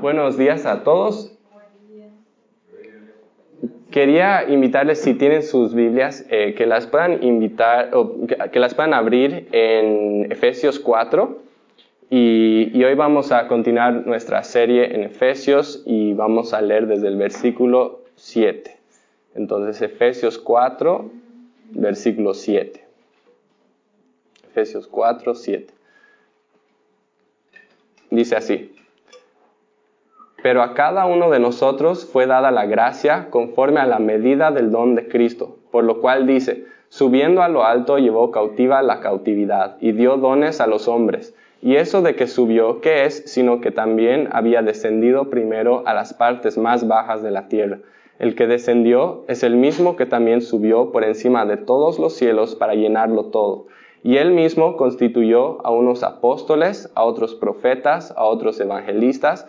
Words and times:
Buenos 0.00 0.38
días 0.38 0.64
a 0.64 0.84
todos. 0.84 1.32
Quería 3.90 4.48
invitarles, 4.48 5.00
si 5.00 5.14
tienen 5.14 5.42
sus 5.42 5.74
Biblias, 5.74 6.24
eh, 6.30 6.54
que 6.54 6.66
las 6.66 6.86
puedan 6.86 7.24
invitar, 7.24 7.92
o 7.96 8.14
que, 8.26 8.60
las 8.60 8.74
puedan 8.74 8.94
abrir 8.94 9.48
en 9.50 10.30
Efesios 10.30 10.78
4. 10.78 11.38
Y, 12.10 12.70
y, 12.72 12.84
hoy 12.84 12.94
vamos 12.94 13.32
a 13.32 13.48
continuar 13.48 14.06
nuestra 14.06 14.44
serie 14.44 14.94
en 14.94 15.02
Efesios 15.02 15.82
y 15.84 16.12
vamos 16.12 16.54
a 16.54 16.62
leer 16.62 16.86
desde 16.86 17.08
el 17.08 17.16
versículo 17.16 18.02
7. 18.14 18.76
Entonces, 19.34 19.82
Efesios 19.82 20.38
4, 20.38 21.10
versículo 21.70 22.34
7. 22.34 22.84
Efesios 24.48 24.86
4, 24.86 25.34
7. 25.34 25.74
Dice 28.10 28.36
así. 28.36 28.77
Pero 30.42 30.62
a 30.62 30.74
cada 30.74 31.06
uno 31.06 31.30
de 31.30 31.40
nosotros 31.40 32.06
fue 32.06 32.26
dada 32.26 32.50
la 32.50 32.66
gracia 32.66 33.28
conforme 33.30 33.80
a 33.80 33.86
la 33.86 33.98
medida 33.98 34.52
del 34.52 34.70
don 34.70 34.94
de 34.94 35.08
Cristo, 35.08 35.56
por 35.72 35.82
lo 35.82 36.00
cual 36.00 36.26
dice, 36.26 36.66
subiendo 36.88 37.42
a 37.42 37.48
lo 37.48 37.64
alto 37.64 37.98
llevó 37.98 38.30
cautiva 38.30 38.82
la 38.82 39.00
cautividad 39.00 39.76
y 39.80 39.92
dio 39.92 40.16
dones 40.16 40.60
a 40.60 40.68
los 40.68 40.86
hombres. 40.86 41.34
Y 41.60 41.74
eso 41.74 42.02
de 42.02 42.14
que 42.14 42.28
subió, 42.28 42.80
¿qué 42.80 43.04
es? 43.04 43.24
Sino 43.26 43.60
que 43.60 43.72
también 43.72 44.28
había 44.30 44.62
descendido 44.62 45.28
primero 45.28 45.82
a 45.86 45.92
las 45.94 46.14
partes 46.14 46.56
más 46.56 46.86
bajas 46.86 47.20
de 47.22 47.32
la 47.32 47.48
tierra. 47.48 47.78
El 48.20 48.36
que 48.36 48.46
descendió 48.46 49.24
es 49.26 49.42
el 49.42 49.56
mismo 49.56 49.96
que 49.96 50.06
también 50.06 50.40
subió 50.40 50.92
por 50.92 51.02
encima 51.02 51.46
de 51.46 51.56
todos 51.56 51.98
los 51.98 52.14
cielos 52.14 52.54
para 52.54 52.74
llenarlo 52.74 53.26
todo. 53.26 53.66
Y 54.04 54.18
él 54.18 54.30
mismo 54.30 54.76
constituyó 54.76 55.64
a 55.66 55.72
unos 55.72 56.04
apóstoles, 56.04 56.90
a 56.94 57.02
otros 57.02 57.34
profetas, 57.34 58.14
a 58.16 58.24
otros 58.24 58.60
evangelistas, 58.60 59.48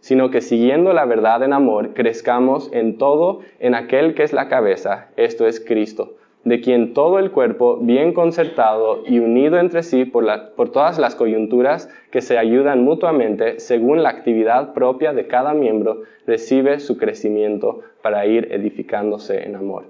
sino 0.00 0.30
que 0.30 0.40
siguiendo 0.40 0.92
la 0.92 1.04
verdad 1.04 1.42
en 1.42 1.52
amor, 1.52 1.94
crezcamos 1.94 2.70
en 2.72 2.98
todo 2.98 3.40
en 3.58 3.74
aquel 3.74 4.14
que 4.14 4.22
es 4.22 4.32
la 4.32 4.48
cabeza, 4.48 5.08
esto 5.16 5.46
es 5.46 5.60
Cristo, 5.60 6.14
de 6.44 6.60
quien 6.60 6.94
todo 6.94 7.18
el 7.18 7.30
cuerpo, 7.30 7.76
bien 7.76 8.14
concertado 8.14 9.02
y 9.06 9.18
unido 9.18 9.58
entre 9.58 9.82
sí 9.82 10.06
por, 10.06 10.26
por 10.56 10.70
todas 10.70 10.98
las 10.98 11.14
coyunturas 11.14 11.90
que 12.10 12.22
se 12.22 12.38
ayudan 12.38 12.82
mutuamente 12.82 13.60
según 13.60 14.02
la 14.02 14.08
actividad 14.08 14.72
propia 14.72 15.12
de 15.12 15.26
cada 15.26 15.52
miembro, 15.52 16.02
recibe 16.26 16.80
su 16.80 16.96
crecimiento 16.96 17.80
para 18.02 18.24
ir 18.26 18.48
edificándose 18.52 19.44
en 19.44 19.54
amor. 19.54 19.84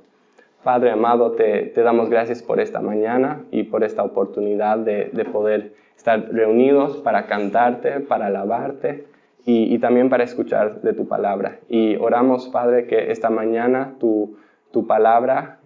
Padre 0.65 0.91
amado, 0.91 1.33
te, 1.33 1.73
damos 1.77 2.11
gracias 2.11 2.43
por 2.43 2.61
esta 2.61 2.81
mañana 2.81 3.45
y 3.51 3.63
por 3.63 3.83
esta 3.83 4.03
oportunidad 4.03 4.79
de, 4.79 5.09
de 5.13 5.25
poder 5.25 5.73
estar 5.97 6.33
reunidos 6.33 6.99
para 6.99 7.27
cantarte, 7.27 8.01
para 8.01 8.27
alabarte 8.27 9.05
y, 9.47 9.79
también 9.79 10.09
para 10.09 10.25
escuchar 10.25 10.83
de 10.83 10.93
tu 10.93 11.09
palabra. 11.09 11.61
Y 11.69 11.97
oramos, 11.97 12.49
Padre, 12.49 12.87
que 12.87 13.11
esta 13.11 13.31
mañana 13.31 13.95
tu, 13.99 14.37
tu 14.73 14.87
palabra 14.87 15.60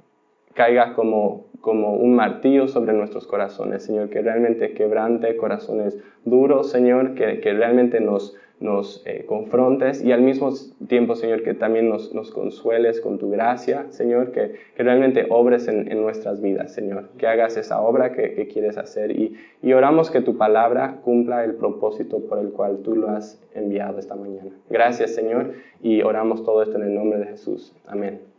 caiga 0.54 0.94
como, 0.94 1.46
como 1.60 1.94
un 1.94 2.14
martillo 2.14 2.68
sobre 2.68 2.92
nuestros 2.92 3.26
corazones, 3.26 3.84
Señor, 3.84 4.08
que 4.08 4.22
realmente 4.22 4.72
quebrante 4.72 5.36
corazones 5.36 5.98
duros, 6.24 6.70
Señor, 6.70 7.14
que, 7.14 7.40
que 7.40 7.52
realmente 7.52 8.00
nos, 8.00 8.36
nos 8.60 9.02
eh, 9.04 9.24
confrontes 9.26 10.02
y 10.02 10.12
al 10.12 10.22
mismo 10.22 10.50
tiempo, 10.88 11.16
Señor, 11.16 11.42
que 11.42 11.54
también 11.54 11.88
nos, 11.88 12.14
nos 12.14 12.30
consueles 12.30 13.00
con 13.00 13.18
tu 13.18 13.30
gracia, 13.30 13.86
Señor, 13.90 14.30
que, 14.30 14.54
que 14.76 14.82
realmente 14.82 15.26
obres 15.28 15.66
en, 15.68 15.90
en, 15.90 16.00
nuestras 16.00 16.40
vidas, 16.40 16.72
Señor, 16.72 17.08
que 17.18 17.26
hagas 17.26 17.56
esa 17.56 17.80
obra 17.80 18.12
que, 18.12 18.34
que 18.34 18.46
quieres 18.46 18.78
hacer 18.78 19.10
y, 19.10 19.36
y, 19.62 19.72
oramos 19.72 20.10
que 20.10 20.20
tu 20.20 20.36
palabra 20.36 21.00
cumpla 21.02 21.44
el 21.44 21.54
propósito 21.54 22.20
por 22.20 22.38
el 22.38 22.50
cual 22.50 22.78
tú 22.82 22.94
lo 22.94 23.08
has 23.08 23.42
enviado 23.54 23.98
esta 23.98 24.14
mañana. 24.14 24.50
Gracias, 24.70 25.14
Señor, 25.14 25.52
y 25.82 26.02
oramos 26.02 26.44
todo 26.44 26.62
esto 26.62 26.76
en 26.76 26.84
el 26.84 26.94
nombre 26.94 27.18
de 27.18 27.26
Jesús. 27.26 27.74
Amén. 27.86 28.33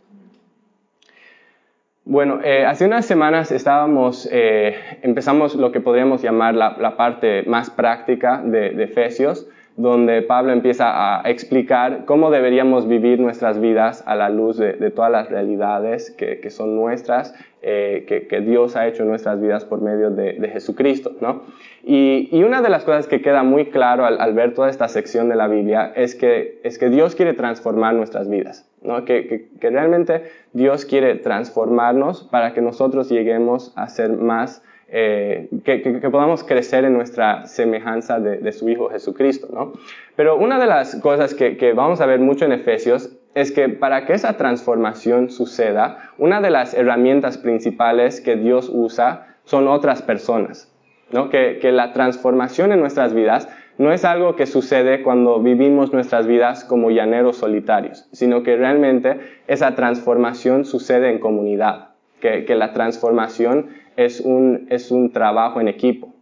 Bueno, 2.07 2.39
eh, 2.43 2.63
hace 2.63 2.85
unas 2.85 3.07
semanas 3.07 3.51
estábamos, 3.51 4.29
eh, 4.31 4.75
empezamos 5.01 5.55
lo 5.55 5.71
que 5.71 5.81
podríamos 5.81 6.21
llamar 6.21 6.53
la, 6.53 6.95
parte 6.95 7.41
más 7.47 7.71
práctica 7.71 8.43
de, 8.45 8.69
de 8.69 8.83
Efesios, 8.83 9.47
donde 9.75 10.21
Pablo 10.21 10.53
empieza 10.53 11.19
a 11.19 11.27
explicar 11.27 12.05
cómo 12.05 12.29
deberíamos 12.29 12.88
vivir 12.88 13.19
nuestras 13.19 13.59
vidas 13.59 14.03
a 14.05 14.13
la 14.16 14.29
luz 14.29 14.57
de, 14.57 14.91
todas 14.91 15.11
las 15.11 15.29
realidades 15.29 16.11
que, 16.11 16.39
que 16.39 16.51
son 16.51 16.75
nuestras, 16.75 17.33
eh, 17.63 18.05
que, 18.07 18.27
que, 18.27 18.39
Dios 18.39 18.75
ha 18.75 18.87
hecho 18.87 19.01
en 19.01 19.09
nuestras 19.09 19.41
vidas 19.41 19.66
por 19.66 19.81
medio 19.81 20.11
de, 20.11 20.33
de 20.33 20.49
Jesucristo. 20.49 21.13
¿no? 21.22 21.41
Y, 21.88 22.29
y, 22.31 22.44
una 22.44 22.63
de 22.63 22.69
las 22.69 22.84
cosas 22.84 23.07
que 23.07 23.22
queda 23.22 23.44
muy 23.44 23.68
claro 23.68 24.06
al, 24.06 24.19
al, 24.19 24.34
ver 24.34 24.56
toda 24.56 24.72
esta 24.72 24.88
sección 24.88 25.29
de 25.29 25.35
la 25.35 25.47
Biblia 25.47 25.94
es 25.96 26.16
que, 26.16 26.59
es 26.63 26.79
que 26.79 26.90
Dios 26.90 27.13
quiere 27.13 27.34
transformar 27.34 27.94
nuestras 27.94 28.28
vidas, 28.28 28.68
¿no? 28.81 29.06
que, 29.06 29.50
que 29.59 29.69
realmente 29.69 30.23
Dios 30.53 30.85
quiere 30.85 31.13
transformarnos 31.16 32.23
para 32.23 32.53
que 32.56 32.62
nosotros 32.62 33.09
lleguemos 33.09 33.72
a 33.75 33.88
ser 33.88 34.13
más 34.13 34.63
eh, 34.88 35.50
que, 35.63 35.79
podamos 36.12 36.44
crecer 36.44 36.85
en 36.85 36.94
nuestra 36.94 37.47
semejanza 37.47 38.19
de, 38.19 38.52
su 38.52 38.69
Hijo 38.69 38.90
Jesucristo, 38.90 39.47
¿no? 39.52 39.73
Pero 40.16 40.38
una 40.38 40.59
de 40.59 40.67
las 40.67 40.96
cosas 40.97 41.34
que, 41.34 41.73
vamos 41.73 42.02
a 42.02 42.06
ver 42.06 42.19
mucho 42.19 42.46
en 42.46 42.52
Efesios 42.52 43.09
es 43.34 43.52
que 43.52 43.67
para 43.67 44.06
que 44.06 44.13
esa 44.13 44.38
transformación 44.38 45.31
suceda, 45.31 46.12
una 46.17 46.40
de 46.40 46.52
las 46.52 46.73
herramientas 46.73 47.38
principales 47.38 48.22
que 48.22 48.35
Dios 48.35 48.69
usa 48.72 49.35
son 49.44 49.67
otras 49.67 50.02
personas, 50.03 50.72
¿no? 51.11 51.29
Que, 51.29 51.59
que 51.61 51.71
la 51.71 51.93
transformación 51.93 52.71
en 52.71 52.79
nuestras 52.79 53.13
vidas 53.13 53.47
no 53.77 53.91
es 53.91 54.05
algo 54.05 54.35
que 54.35 54.45
sucede 54.45 55.03
cuando 55.03 55.39
vivimos 55.41 55.91
nuestras 55.91 56.27
vidas 56.27 56.63
como 56.63 56.91
llaneros 56.91 57.38
solitarios, 57.38 58.07
sino 58.11 58.43
que 58.43 58.55
realmente 58.55 59.19
esa 59.47 59.75
transformación 59.75 60.66
sucede 60.66 61.09
en 61.09 61.19
comunidad, 61.19 61.89
que, 62.21 62.45
la 62.55 62.73
transformación 62.73 63.67
es 63.97 64.21
un, 64.21 64.67
es 64.69 64.91
un 64.91 65.11
trabajo 65.11 65.59
en 65.59 65.67
equipo. 65.67 66.13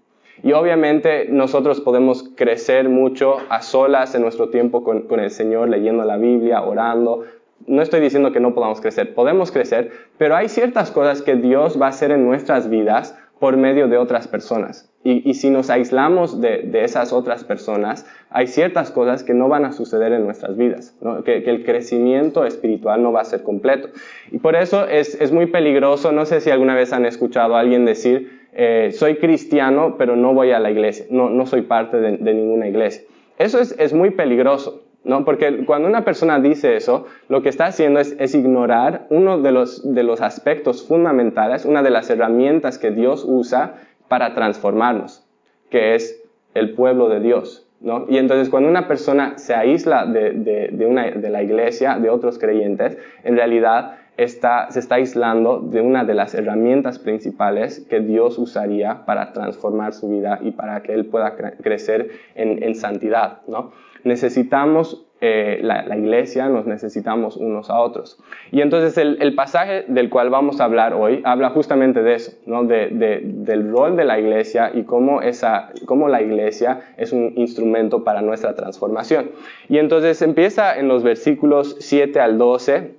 Y 0.41 0.51
obviamente 0.53 1.27
nosotros 1.29 1.79
podemos 1.79 2.23
crecer 2.35 2.89
mucho 2.89 3.37
a 3.49 3.61
solas 3.61 4.13
en 4.15 4.23
nuestro 4.23 4.49
tiempo 4.49 4.83
con, 4.83 5.19
el 5.19 5.29
Señor, 5.29 5.69
leyendo 5.69 6.03
la 6.03 6.17
Biblia, 6.17 6.63
orando. 6.63 7.23
No 7.67 7.81
estoy 7.81 8.01
diciendo 8.01 8.33
que 8.33 8.41
no 8.41 8.53
podamos 8.53 8.81
crecer, 8.81 9.13
podemos 9.13 9.51
crecer, 9.51 9.91
pero 10.17 10.35
hay 10.35 10.49
ciertas 10.49 10.91
cosas 10.91 11.21
que 11.21 11.35
Dios 11.35 11.79
va 11.81 11.85
a 11.85 11.89
hacer 11.89 12.11
en 12.11 12.25
nuestras 12.25 12.69
vidas 12.69 13.17
por 13.39 13.57
medio 13.57 13.87
de 13.87 13.97
otras 13.97 14.27
personas. 14.27 14.89
Y, 15.03 15.29
y 15.29 15.33
si 15.33 15.49
nos 15.49 15.69
aislamos 15.69 16.39
de, 16.39 16.59
de, 16.59 16.85
esas 16.85 17.11
otras 17.11 17.43
personas, 17.43 18.05
hay 18.29 18.47
ciertas 18.47 18.89
cosas 18.89 19.23
que 19.23 19.33
no 19.33 19.49
van 19.49 19.65
a 19.65 19.73
suceder 19.73 20.13
en 20.13 20.23
nuestras 20.23 20.55
vidas, 20.55 20.95
¿no? 21.01 21.23
que, 21.23 21.43
que, 21.43 21.49
el 21.49 21.65
crecimiento 21.65 22.45
espiritual 22.45 23.03
no 23.03 23.11
va 23.11 23.19
a 23.21 23.25
ser 23.25 23.43
completo. 23.43 23.89
Y 24.31 24.37
por 24.37 24.55
eso 24.55 24.87
es, 24.87 25.19
es 25.19 25.33
muy 25.33 25.47
peligroso, 25.47 26.13
no 26.13 26.25
sé 26.25 26.39
si 26.39 26.51
alguna 26.51 26.73
vez 26.73 26.93
han 26.93 27.05
escuchado 27.05 27.57
a 27.57 27.59
alguien 27.59 27.83
decir, 27.83 28.47
eh, 28.53 28.91
soy 28.93 29.17
cristiano, 29.17 29.95
pero 29.97 30.15
no 30.15 30.33
voy 30.33 30.51
a 30.51 30.59
la 30.59 30.71
iglesia, 30.71 31.05
no, 31.09 31.29
no 31.29 31.45
soy 31.45 31.63
parte 31.63 31.97
de, 31.97 32.17
de 32.17 32.33
ninguna 32.33 32.69
iglesia. 32.69 33.03
Eso 33.39 33.59
es, 33.59 33.75
es 33.77 33.93
muy 33.93 34.11
peligroso, 34.11 34.82
¿no? 35.03 35.25
Porque 35.25 35.65
cuando 35.65 35.87
una 35.87 36.05
persona 36.05 36.39
dice 36.39 36.75
eso, 36.75 37.05
lo 37.27 37.41
que 37.41 37.49
está 37.49 37.65
haciendo 37.65 37.99
es, 37.99 38.35
ignorar 38.35 39.07
uno 39.09 39.41
de 39.41 39.51
los, 39.51 39.93
de 39.93 40.03
los 40.03 40.21
aspectos 40.21 40.87
fundamentales, 40.87 41.65
una 41.65 41.83
de 41.83 41.89
las 41.89 42.09
herramientas 42.09 42.77
que 42.77 42.91
Dios 42.91 43.25
usa 43.27 43.75
para 44.07 44.33
transformarnos, 44.33 45.25
que 45.69 45.95
es 45.95 46.23
el 46.53 46.73
pueblo 46.73 47.09
de 47.09 47.19
Dios. 47.19 47.67
¿no? 47.81 48.05
Y 48.07 48.17
entonces 48.17 48.49
cuando 48.49 48.69
una 48.69 48.87
persona 48.87 49.37
se 49.37 49.53
aísla 49.53 50.05
de, 50.05 50.31
de, 50.31 50.69
de 50.71 51.29
la 51.29 51.43
iglesia, 51.43 51.99
de 51.99 52.09
otros 52.09 52.39
creyentes, 52.39 52.97
en 53.23 53.35
realidad 53.35 53.97
está, 54.17 54.71
se 54.71 54.79
está 54.79 54.95
aislando 54.95 55.59
de 55.59 55.81
una 55.81 56.03
de 56.05 56.13
las 56.13 56.33
herramientas 56.33 56.99
principales 56.99 57.85
que 57.89 57.99
Dios 57.99 58.37
usaría 58.37 59.05
para 59.05 59.33
transformar 59.33 59.93
su 59.93 60.09
vida 60.09 60.39
y 60.41 60.51
para 60.51 60.81
que 60.83 60.93
él 60.93 61.05
pueda 61.07 61.35
crecer 61.35 62.11
en, 62.35 62.63
en 62.63 62.75
santidad. 62.75 63.41
¿no? 63.47 63.73
Necesitamos 64.03 65.05
eh, 65.25 65.59
la, 65.63 65.97
iglesia, 65.97 66.49
nos 66.49 66.65
necesitamos 66.65 67.37
unos 67.37 67.69
a 67.69 67.79
otros. 67.79 68.19
Y 68.51 68.59
entonces 68.59 68.97
el, 68.97 69.35
pasaje 69.35 69.85
del 69.87 70.09
cual 70.09 70.29
vamos 70.29 70.59
a 70.59 70.65
hablar 70.65 70.93
hoy 70.93 71.21
habla 71.23 71.49
justamente 71.51 72.03
de 72.03 72.15
eso, 72.15 72.33
¿no? 72.45 72.65
del 72.65 73.71
rol 73.71 73.95
de 73.95 74.03
la 74.03 74.19
iglesia 74.19 74.71
y 74.73 74.83
cómo, 74.83 75.21
esa, 75.21 75.69
cómo 75.85 76.09
la 76.09 76.21
iglesia 76.21 76.81
es 76.97 77.13
un 77.13 77.31
instrumento 77.37 78.03
para 78.03 78.21
nuestra 78.21 78.53
transformación. 78.53 79.31
Y 79.69 79.77
entonces 79.77 80.21
empieza 80.21 80.77
en 80.77 80.89
los 80.89 81.03
versículos 81.03 81.77
7 81.79 82.19
al 82.19 82.37
12 82.37 82.95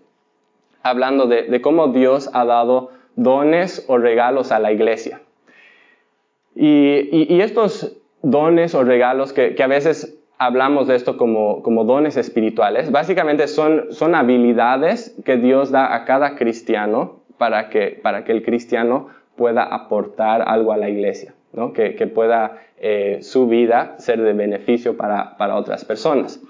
hablando 0.82 1.26
de, 1.26 1.60
cómo 1.60 1.88
Dios 1.88 2.30
ha 2.32 2.46
dado 2.46 2.90
dones 3.16 3.84
o 3.86 3.98
regalos 3.98 4.50
a 4.50 4.60
la 4.60 4.72
iglesia. 4.72 5.20
Y, 6.54 7.38
estos 7.42 7.98
dones 8.22 8.74
o 8.74 8.82
regalos 8.82 9.34
que, 9.34 9.54
que 9.54 9.62
a 9.62 9.66
veces 9.66 10.24
hablamos 10.38 10.86
de 10.88 10.96
esto 10.96 11.16
como, 11.16 11.62
como 11.62 11.84
dones 11.84 12.16
espirituales. 12.16 12.90
Básicamente 12.90 13.48
son, 13.48 13.92
son 13.92 14.14
habilidades 14.14 15.16
que 15.25 15.36
Dios 15.36 15.70
da 15.70 15.94
a 15.94 16.04
cada 16.04 16.36
cristiano 16.36 17.20
para 17.38 17.69
que, 17.69 17.98
para 18.02 18.25
que 18.25 18.32
el 18.32 18.42
cristiano 18.42 19.08
pueda 19.36 19.62
aportar 19.62 20.42
algo 20.46 20.72
a 20.72 20.76
la 20.76 20.88
iglesia, 20.88 21.34
¿no? 21.52 21.72
que, 21.72 21.94
que 21.94 22.06
pueda 22.06 22.58
eh, 22.78 23.19
su 23.22 23.46
vida 23.48 23.94
ser 23.98 24.20
de 24.20 24.32
beneficio 24.32 24.96
para, 24.96 25.36
para 25.36 25.56
otras 25.56 25.84
personas. 25.84 26.42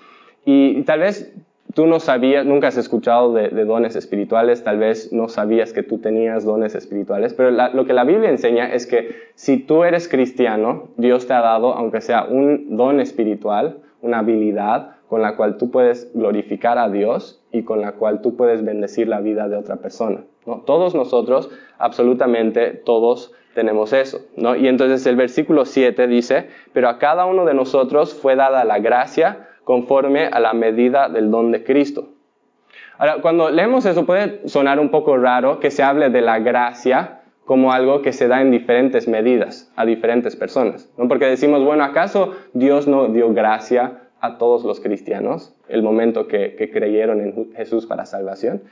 Y, 0.44 0.82
tal 0.82 1.00
vez 1.00 1.32
tú 1.74 1.86
no 1.86 2.00
sabías, 2.00 2.46
nunca 2.46 2.68
has 2.68 2.76
escuchado 2.76 3.32
de, 3.32 3.48
dones 3.64 3.96
espirituales, 3.96 4.64
tal 4.64 4.78
vez 4.78 5.12
no 5.12 5.28
sabías 5.28 5.72
que 5.72 5.82
tú 5.82 5.98
tenías 5.98 6.44
dones 6.44 6.74
espirituales, 6.74 7.34
pero 7.34 7.50
lo 7.50 7.84
que 7.84 7.92
la 7.92 8.04
Biblia 8.04 8.30
enseña 8.30 8.72
es 8.72 8.86
que 8.86 9.14
si 9.34 9.58
tú 9.58 9.84
eres 9.84 10.08
cristiano, 10.08 10.88
Dios 10.96 11.26
te 11.26 11.34
ha 11.34 11.40
dado, 11.40 11.74
aunque 11.74 12.00
sea 12.00 12.24
un 12.24 12.76
don 12.76 13.00
espiritual, 13.00 13.78
una 14.00 14.20
habilidad 14.20 14.96
con 15.08 15.22
la 15.22 15.36
cual 15.36 15.58
tú 15.58 15.70
puedes 15.70 16.10
glorificar 16.14 16.78
a 16.78 16.88
Dios 16.88 17.42
y 17.52 17.62
con 17.62 17.80
la 17.80 17.92
cual 17.92 18.20
tú 18.20 18.36
puedes 18.36 18.64
bendecir 18.64 19.08
la 19.08 19.20
vida 19.20 19.48
de 19.48 19.56
otra 19.56 19.76
persona. 19.76 20.24
Todos 20.66 20.94
nosotros, 20.94 21.50
absolutamente 21.78 22.70
todos 22.70 23.32
tenemos 23.54 23.92
eso. 23.92 24.20
Y 24.36 24.66
entonces 24.66 25.06
el 25.06 25.16
versículo 25.16 25.64
7 25.64 26.06
dice, 26.06 26.48
pero 26.72 26.88
a 26.88 26.98
cada 26.98 27.26
uno 27.26 27.44
de 27.44 27.54
nosotros 27.54 28.12
fue 28.12 28.36
dada 28.36 28.64
la 28.64 28.78
gracia 28.78 29.48
conforme 29.64 30.26
a 30.26 30.40
la 30.40 30.52
medida 30.52 31.08
del 31.08 31.30
don 31.30 31.50
de 31.52 31.64
Cristo. 31.64 32.08
Ahora, 32.98 33.16
cuando 33.20 33.50
leemos 33.50 33.86
eso 33.86 34.06
puede 34.06 34.46
sonar 34.48 34.78
un 34.78 34.90
poco 34.90 35.16
raro 35.16 35.58
que 35.58 35.70
se 35.70 35.82
hable 35.82 36.10
de 36.10 36.20
la 36.20 36.38
gracia 36.38 37.22
como 37.44 37.72
algo 37.72 38.02
que 38.02 38.12
se 38.12 38.28
da 38.28 38.40
en 38.40 38.50
diferentes 38.50 39.08
medidas 39.08 39.70
a 39.76 39.84
diferentes 39.84 40.36
personas. 40.36 40.90
¿no? 40.96 41.08
Porque 41.08 41.26
decimos, 41.26 41.62
bueno, 41.64 41.84
¿acaso 41.84 42.34
Dios 42.52 42.86
no 42.86 43.08
dio 43.08 43.32
gracia 43.34 44.00
a 44.20 44.38
todos 44.38 44.64
los 44.64 44.80
cristianos 44.80 45.54
el 45.68 45.82
momento 45.82 46.26
que, 46.26 46.70
creyeron 46.72 47.20
en 47.20 47.52
Jesús 47.54 47.86
para 47.86 48.06
salvación? 48.06 48.62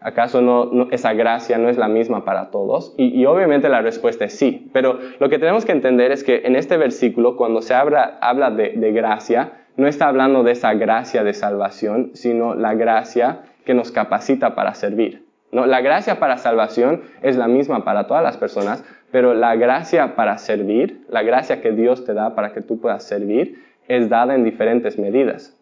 ¿Acaso 0.00 0.88
esa 0.90 1.14
gracia 1.14 1.56
no 1.58 1.68
es 1.68 1.78
la 1.78 1.88
misma 1.88 2.24
para 2.24 2.50
todos? 2.50 2.94
Y, 2.98 3.24
obviamente 3.24 3.68
la 3.68 3.80
respuesta 3.80 4.26
es 4.26 4.36
sí, 4.36 4.68
pero 4.72 4.98
lo 5.18 5.28
que 5.28 5.38
tenemos 5.38 5.64
que 5.64 5.72
entender 5.72 6.12
es 6.12 6.22
que 6.22 6.42
en 6.44 6.54
este 6.54 6.76
versículo, 6.76 7.36
cuando 7.36 7.62
se 7.62 7.74
habla, 7.74 8.18
de 8.50 8.92
gracia, 8.92 9.52
no 9.76 9.86
está 9.86 10.08
hablando 10.08 10.42
de 10.42 10.52
esa 10.52 10.74
gracia 10.74 11.24
de 11.24 11.34
salvación, 11.34 12.10
sino 12.14 12.54
la 12.54 12.74
gracia 12.74 13.42
que 13.64 13.74
nos 13.74 13.90
capacita 13.90 14.54
para 14.54 14.74
servir. 14.74 15.26
La 15.52 15.80
gracia 15.80 16.18
para 16.18 16.38
salvación 16.38 17.02
es 17.22 17.36
la 17.36 17.48
misma 17.48 17.84
para 17.84 18.06
todas 18.06 18.22
las 18.22 18.36
personas, 18.36 18.84
pero 19.10 19.34
la 19.34 19.56
gracia 19.56 20.16
para 20.16 20.38
servir, 20.38 21.04
la 21.08 21.22
gracia 21.22 21.60
que 21.60 21.72
Dios 21.72 22.04
te 22.04 22.14
da 22.14 22.34
para 22.34 22.52
que 22.52 22.60
tú 22.60 22.80
puedas 22.80 23.04
servir, 23.04 23.64
es 23.88 24.08
dada 24.08 24.34
en 24.34 24.44
diferentes 24.44 24.98
medidas. 24.98 25.56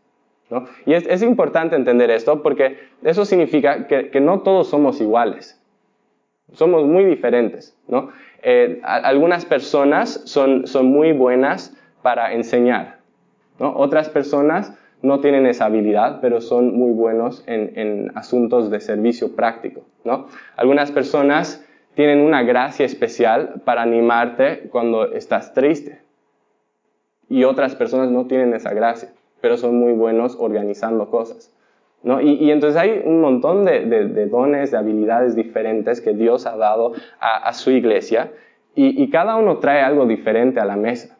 Y 0.86 0.94
es, 0.94 1.22
importante 1.22 1.74
entender 1.74 2.10
esto 2.10 2.42
porque 2.42 2.78
eso 3.02 3.24
significa 3.24 3.86
que, 3.86 4.20
no 4.20 4.40
todos 4.40 4.68
somos 4.68 5.00
iguales. 5.00 5.60
Somos 6.52 6.86
muy 6.86 7.04
diferentes. 7.04 7.76
Eh, 8.42 8.80
algunas 8.82 9.44
personas 9.44 10.22
son, 10.24 10.66
son 10.66 10.86
muy 10.86 11.12
buenas 11.12 11.76
para 12.02 12.34
enseñar. 12.34 12.93
Otras 13.58 14.08
personas 14.08 14.72
no 15.02 15.20
tienen 15.20 15.46
esa 15.46 15.66
habilidad, 15.66 16.20
pero 16.20 16.40
son 16.40 16.76
muy 16.76 16.92
buenos 16.92 17.44
en, 17.46 18.10
asuntos 18.14 18.70
de 18.70 18.80
servicio 18.80 19.36
práctico, 19.36 19.82
¿no? 20.02 20.26
Algunas 20.56 20.90
personas 20.90 21.64
tienen 21.94 22.20
una 22.20 22.42
gracia 22.42 22.86
especial 22.86 23.62
para 23.64 23.82
animarte 23.82 24.68
cuando 24.70 25.12
estás 25.12 25.52
triste. 25.52 26.00
Y 27.28 27.44
otras 27.44 27.76
personas 27.76 28.10
no 28.10 28.26
tienen 28.26 28.54
esa 28.54 28.72
gracia, 28.72 29.10
pero 29.40 29.56
son 29.56 29.78
muy 29.78 29.92
buenos 29.92 30.36
organizando 30.38 31.10
cosas. 31.10 31.54
¿no? 32.02 32.20
Y, 32.20 32.50
entonces 32.50 32.80
hay 32.80 33.02
un 33.04 33.20
montón 33.20 33.64
de, 33.64 34.26
dones, 34.26 34.70
de 34.70 34.76
habilidades 34.76 35.36
diferentes 35.36 36.00
que 36.00 36.12
Dios 36.12 36.46
ha 36.46 36.56
dado 36.56 36.92
a, 37.20 37.52
su 37.52 37.70
iglesia 37.70 38.32
y 38.74 39.08
cada 39.10 39.36
uno 39.36 39.58
trae 39.58 39.80
algo 39.80 40.04
diferente 40.04 40.60
a 40.60 40.64
la 40.64 40.76
mesa. 40.76 41.13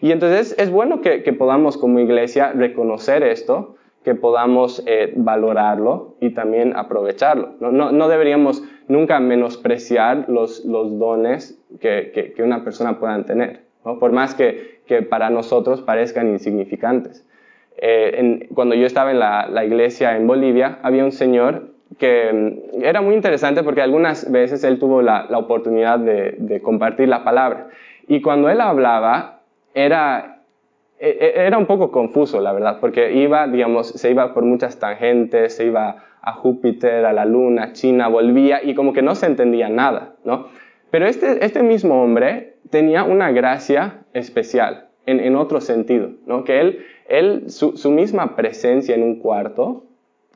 Y 0.00 0.12
entonces 0.12 0.54
es 0.58 0.70
bueno 0.70 1.00
que, 1.00 1.20
podamos 1.32 1.76
como 1.76 2.00
iglesia 2.00 2.52
reconocer 2.52 3.22
esto, 3.22 3.76
que 4.04 4.14
podamos 4.14 4.82
eh, 4.86 5.12
valorarlo 5.14 6.16
y 6.20 6.30
también 6.30 6.74
aprovecharlo. 6.76 7.50
No, 7.60 8.08
deberíamos 8.08 8.64
nunca 8.88 9.20
menospreciar 9.20 10.24
los, 10.28 10.66
dones 10.66 11.58
que, 11.80 12.34
una 12.38 12.64
persona 12.64 12.98
pueda 12.98 13.22
tener, 13.24 13.60
por 13.82 14.12
más 14.12 14.34
que, 14.34 14.72
para 15.08 15.30
nosotros 15.30 15.80
parezcan 15.82 16.28
insignificantes. 16.28 17.26
Eh, 17.78 18.48
cuando 18.54 18.74
yo 18.74 18.86
estaba 18.86 19.10
en 19.10 19.18
la, 19.18 19.64
iglesia 19.64 20.16
en 20.16 20.26
Bolivia, 20.26 20.78
había 20.82 21.04
un 21.04 21.12
señor 21.12 21.72
que 21.98 22.32
mm, 22.32 22.82
era 22.84 23.00
muy 23.00 23.14
interesante 23.14 23.62
porque 23.62 23.82
algunas 23.82 24.30
veces 24.30 24.64
él 24.64 24.78
tuvo 24.78 25.02
la, 25.02 25.26
oportunidad 25.34 25.98
de, 25.98 26.36
de 26.38 26.60
compartir 26.60 27.08
la 27.08 27.24
palabra. 27.24 27.68
Y 28.08 28.20
cuando 28.20 28.50
él 28.50 28.60
hablaba, 28.60 29.41
era, 29.74 30.42
e, 30.98 31.08
e, 31.08 31.46
era 31.46 31.58
un 31.58 31.66
poco 31.66 31.90
confuso, 31.90 32.40
la 32.40 32.52
verdad, 32.52 32.78
porque 32.80 33.12
iba, 33.12 33.46
digamos, 33.46 33.88
se 33.88 34.10
iba 34.10 34.34
por 34.34 34.44
muchas 34.44 34.78
tangentes, 34.78 35.56
se 35.56 35.66
iba 35.66 36.04
a 36.22 36.32
Júpiter, 36.34 37.04
a 37.04 37.12
la 37.12 37.24
Luna, 37.24 37.72
China, 37.72 38.08
volvía 38.08 38.62
y 38.62 38.74
como 38.74 38.92
que 38.92 39.02
no 39.02 39.14
se 39.14 39.26
entendía 39.26 39.68
nada, 39.68 40.14
¿no? 40.24 40.46
Pero 40.90 41.06
este, 41.06 41.44
este 41.44 41.62
mismo 41.62 42.02
hombre 42.02 42.54
tenía 42.70 43.02
una 43.02 43.32
gracia 43.32 44.04
especial, 44.12 44.88
en, 45.06 45.20
en 45.20 45.36
otro 45.36 45.60
sentido, 45.60 46.10
¿no? 46.26 46.44
Que 46.44 46.60
él, 46.60 46.84
él 47.08 47.50
su, 47.50 47.76
su, 47.76 47.90
misma 47.90 48.36
presencia 48.36 48.94
en 48.94 49.02
un 49.02 49.18
cuarto 49.18 49.84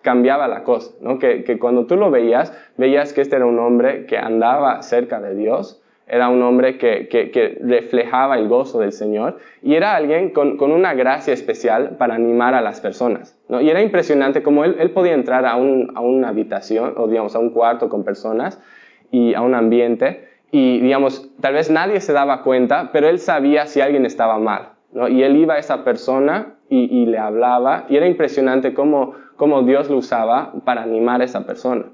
cambiaba 0.02 0.48
la 0.48 0.64
cosa, 0.64 0.92
¿no? 1.00 1.18
Que, 1.18 1.44
que 1.44 1.58
cuando 1.58 1.86
tú 1.86 1.96
lo 1.96 2.10
veías, 2.10 2.52
veías 2.76 3.12
que 3.12 3.20
este 3.20 3.36
era 3.36 3.46
un 3.46 3.58
hombre 3.58 4.06
que 4.06 4.18
andaba 4.18 4.82
cerca 4.82 5.20
de 5.20 5.36
Dios, 5.36 5.82
era 6.06 6.28
un 6.28 6.40
hombre 6.42 6.78
que, 6.78 7.58
reflejaba 7.62 8.38
el 8.38 8.48
gozo 8.48 8.78
del 8.78 8.92
Señor 8.92 9.38
y 9.62 9.74
era 9.74 9.96
alguien 9.96 10.30
con, 10.30 10.60
una 10.60 10.94
gracia 10.94 11.34
especial 11.34 11.96
para 11.98 12.14
animar 12.14 12.54
a 12.54 12.60
las 12.60 12.80
personas. 12.80 13.36
Y 13.48 13.68
era 13.68 13.82
impresionante 13.82 14.42
como 14.42 14.64
él, 14.64 14.90
podía 14.92 15.14
entrar 15.14 15.44
a, 15.46 15.56
una 15.56 16.28
habitación 16.28 16.94
o 16.96 17.08
digamos 17.08 17.34
a 17.34 17.40
un 17.40 17.50
cuarto 17.50 17.88
con 17.88 18.04
personas 18.04 18.62
y 19.10 19.34
a 19.34 19.42
un 19.42 19.54
ambiente 19.54 20.28
y 20.52 20.80
digamos, 20.80 21.28
tal 21.40 21.54
vez 21.54 21.70
nadie 21.70 22.00
se 22.00 22.12
daba 22.12 22.42
cuenta, 22.42 22.90
pero 22.92 23.08
él 23.08 23.18
sabía 23.18 23.66
si 23.66 23.80
alguien 23.80 24.06
estaba 24.06 24.38
mal. 24.38 24.70
Y 25.10 25.22
él 25.22 25.36
iba 25.36 25.54
a 25.54 25.58
esa 25.58 25.84
persona 25.84 26.54
y, 26.68 27.06
le 27.06 27.18
hablaba 27.18 27.86
y 27.88 27.96
era 27.96 28.06
impresionante 28.06 28.74
cómo, 28.74 29.14
cómo, 29.36 29.62
Dios 29.62 29.90
lo 29.90 29.98
usaba 29.98 30.52
para 30.64 30.82
animar 30.82 31.20
a 31.20 31.24
esa 31.24 31.44
persona. 31.44 31.86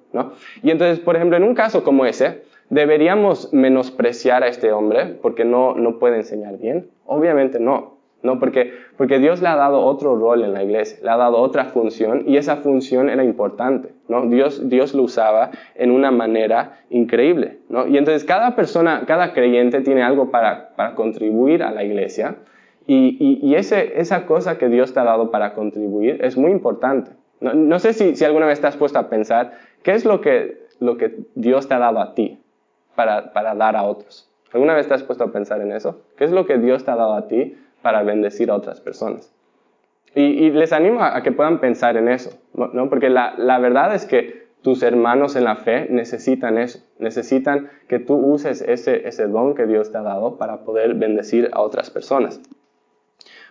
Y 0.62 0.70
entonces, 0.70 1.00
por 1.00 1.16
ejemplo, 1.16 1.36
en 1.36 1.44
un 1.44 1.54
caso 1.54 1.82
como 1.82 2.04
ese, 2.04 2.42
¿Deberíamos 2.72 3.52
menospreciar 3.52 4.42
a 4.42 4.48
este 4.48 4.72
hombre 4.72 5.18
porque 5.20 5.44
no, 5.44 5.74
no 5.74 5.98
puede 5.98 6.16
enseñar 6.16 6.56
bien? 6.56 6.88
Obviamente 7.04 7.60
no. 7.60 7.98
No, 8.22 8.38
porque, 8.38 8.72
porque 8.96 9.18
Dios 9.18 9.42
le 9.42 9.48
ha 9.48 9.56
dado 9.56 9.80
otro 9.80 10.16
rol 10.16 10.42
en 10.42 10.54
la 10.54 10.62
iglesia, 10.62 10.96
le 11.02 11.10
ha 11.10 11.18
dado 11.18 11.36
otra 11.36 11.66
función 11.66 12.22
y 12.26 12.38
esa 12.38 12.56
función 12.56 13.10
era 13.10 13.24
importante, 13.24 13.90
¿no? 14.08 14.24
Dios, 14.26 14.70
Dios 14.70 14.94
lo 14.94 15.02
usaba 15.02 15.50
en 15.74 15.90
una 15.90 16.10
manera 16.10 16.78
increíble, 16.88 17.58
¿no? 17.68 17.86
Y 17.86 17.98
entonces 17.98 18.24
cada 18.24 18.56
persona, 18.56 19.02
cada 19.06 19.34
creyente 19.34 19.82
tiene 19.82 20.02
algo 20.02 20.30
para, 20.30 20.70
para 20.74 20.94
contribuir 20.94 21.62
a 21.62 21.72
la 21.72 21.84
iglesia 21.84 22.36
y, 22.86 23.38
y, 23.42 23.54
ese, 23.54 24.00
esa 24.00 24.24
cosa 24.24 24.56
que 24.56 24.70
Dios 24.70 24.94
te 24.94 25.00
ha 25.00 25.04
dado 25.04 25.30
para 25.30 25.52
contribuir 25.52 26.24
es 26.24 26.38
muy 26.38 26.52
importante. 26.52 27.10
No, 27.40 27.52
no 27.52 27.78
sé 27.80 27.92
si, 27.92 28.16
si, 28.16 28.24
alguna 28.24 28.46
vez 28.46 28.62
te 28.62 28.66
has 28.66 28.78
puesto 28.78 28.98
a 28.98 29.10
pensar 29.10 29.52
qué 29.82 29.92
es 29.92 30.06
lo 30.06 30.22
que, 30.22 30.62
lo 30.80 30.96
que 30.96 31.18
Dios 31.34 31.68
te 31.68 31.74
ha 31.74 31.78
dado 31.78 32.00
a 32.00 32.14
ti, 32.14 32.38
para, 32.94 33.54
dar 33.54 33.76
a 33.76 33.84
otros. 33.84 34.28
¿Alguna 34.52 34.74
vez 34.74 34.88
te 34.88 34.94
has 34.94 35.02
puesto 35.02 35.24
a 35.24 35.32
pensar 35.32 35.60
en 35.60 35.72
eso? 35.72 36.02
¿Qué 36.16 36.24
es 36.24 36.30
lo 36.30 36.46
que 36.46 36.58
Dios 36.58 36.84
te 36.84 36.90
ha 36.90 36.96
dado 36.96 37.14
a 37.14 37.26
ti 37.28 37.56
para 37.80 38.02
bendecir 38.02 38.50
a 38.50 38.54
otras 38.54 38.80
personas? 38.80 39.32
Y, 40.14 40.50
les 40.50 40.74
animo 40.74 41.02
a, 41.02 41.22
que 41.22 41.32
puedan 41.32 41.58
pensar 41.58 41.96
en 41.96 42.08
eso, 42.08 42.38
¿no? 42.52 42.90
Porque 42.90 43.08
la, 43.08 43.34
la, 43.38 43.58
verdad 43.58 43.94
es 43.94 44.04
que 44.04 44.46
tus 44.60 44.82
hermanos 44.82 45.36
en 45.36 45.44
la 45.44 45.56
fe 45.56 45.86
necesitan 45.88 46.58
eso, 46.58 46.80
necesitan 46.98 47.70
que 47.88 47.98
tú 47.98 48.14
uses 48.14 48.60
ese, 48.60 49.08
ese 49.08 49.26
don 49.26 49.54
que 49.54 49.66
Dios 49.66 49.90
te 49.90 49.96
ha 49.96 50.02
dado 50.02 50.36
para 50.36 50.64
poder 50.64 50.94
bendecir 50.94 51.48
a 51.52 51.62
otras 51.62 51.90
personas. 51.90 52.42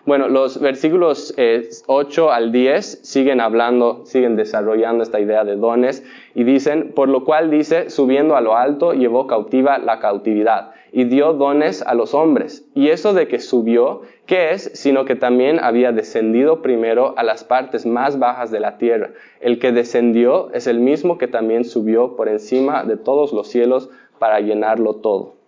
Bueno, 0.03 0.29
los 0.29 0.60
versículos 0.60 1.31
8 1.38 1.38
eh, 1.38 2.34
al 2.34 2.51
10 2.51 3.01
siguen 3.03 3.39
hablando, 3.39 4.03
siguen 4.05 4.36
desarrollando 4.36 5.03
esta 5.03 5.20
idea 5.20 5.43
de 5.43 5.55
dones 5.55 6.03
y 6.34 6.43
dicen, 6.43 6.93
por 6.96 7.08
lo 7.08 7.24
cual 7.24 7.51
dice, 7.51 7.91
subiendo 7.91 8.36
a 8.36 8.41
lo 8.41 8.58
alto, 8.58 8.93
llevó 8.93 9.27
cautiva 9.27 9.77
la 9.77 10.00
cautividad 10.00 10.72
y 10.91 11.03
dio 11.03 11.34
dones 11.34 11.84
a 11.84 11.93
los 11.93 12.15
hombres. 12.15 12.67
Y 12.74 12.89
eso 12.89 13.13
de 13.13 13.27
que 13.27 13.38
subió, 13.38 14.01
¿qué 14.25 14.51
es? 14.51 14.72
Sino 14.74 15.05
que 15.05 15.15
también 15.15 15.60
había 15.60 15.91
descendido 15.91 16.63
primero 16.63 17.13
a 17.15 17.24
las 17.24 17.43
partes 17.43 17.86
más 17.86 18.17
bajas 18.17 18.50
de 18.50 18.60
la 18.60 18.79
tierra. 18.79 19.12
El 19.39 19.60
que 19.60 19.72
descendió 19.72 20.51
es 20.53 20.65
el 20.65 20.79
mismo 20.79 21.20
que 21.20 21.27
también 21.27 21.63
subió 21.63 22.15
por 22.15 22.27
encima 22.27 22.86
de 22.86 22.98
todos 22.98 23.34
los 23.34 23.50
cielos 23.50 23.91
para 24.17 24.39
llenarlo 24.39 24.96
todo. 24.96 25.40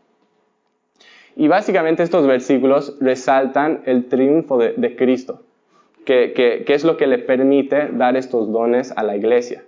Y 1.36 1.48
básicamente 1.48 2.04
estos 2.04 2.28
versículos 2.28 2.98
resaltan 3.00 3.82
el 3.86 4.06
triunfo 4.06 4.58
de, 4.58 4.96
Cristo, 4.96 5.42
que, 6.06 6.64
es 6.68 6.84
lo 6.84 6.98
que 6.98 7.08
le 7.08 7.18
permite 7.18 7.90
dar 7.92 8.16
estos 8.16 8.52
dones 8.52 8.94
a 8.96 9.04
la 9.04 9.16
iglesia. 9.16 9.64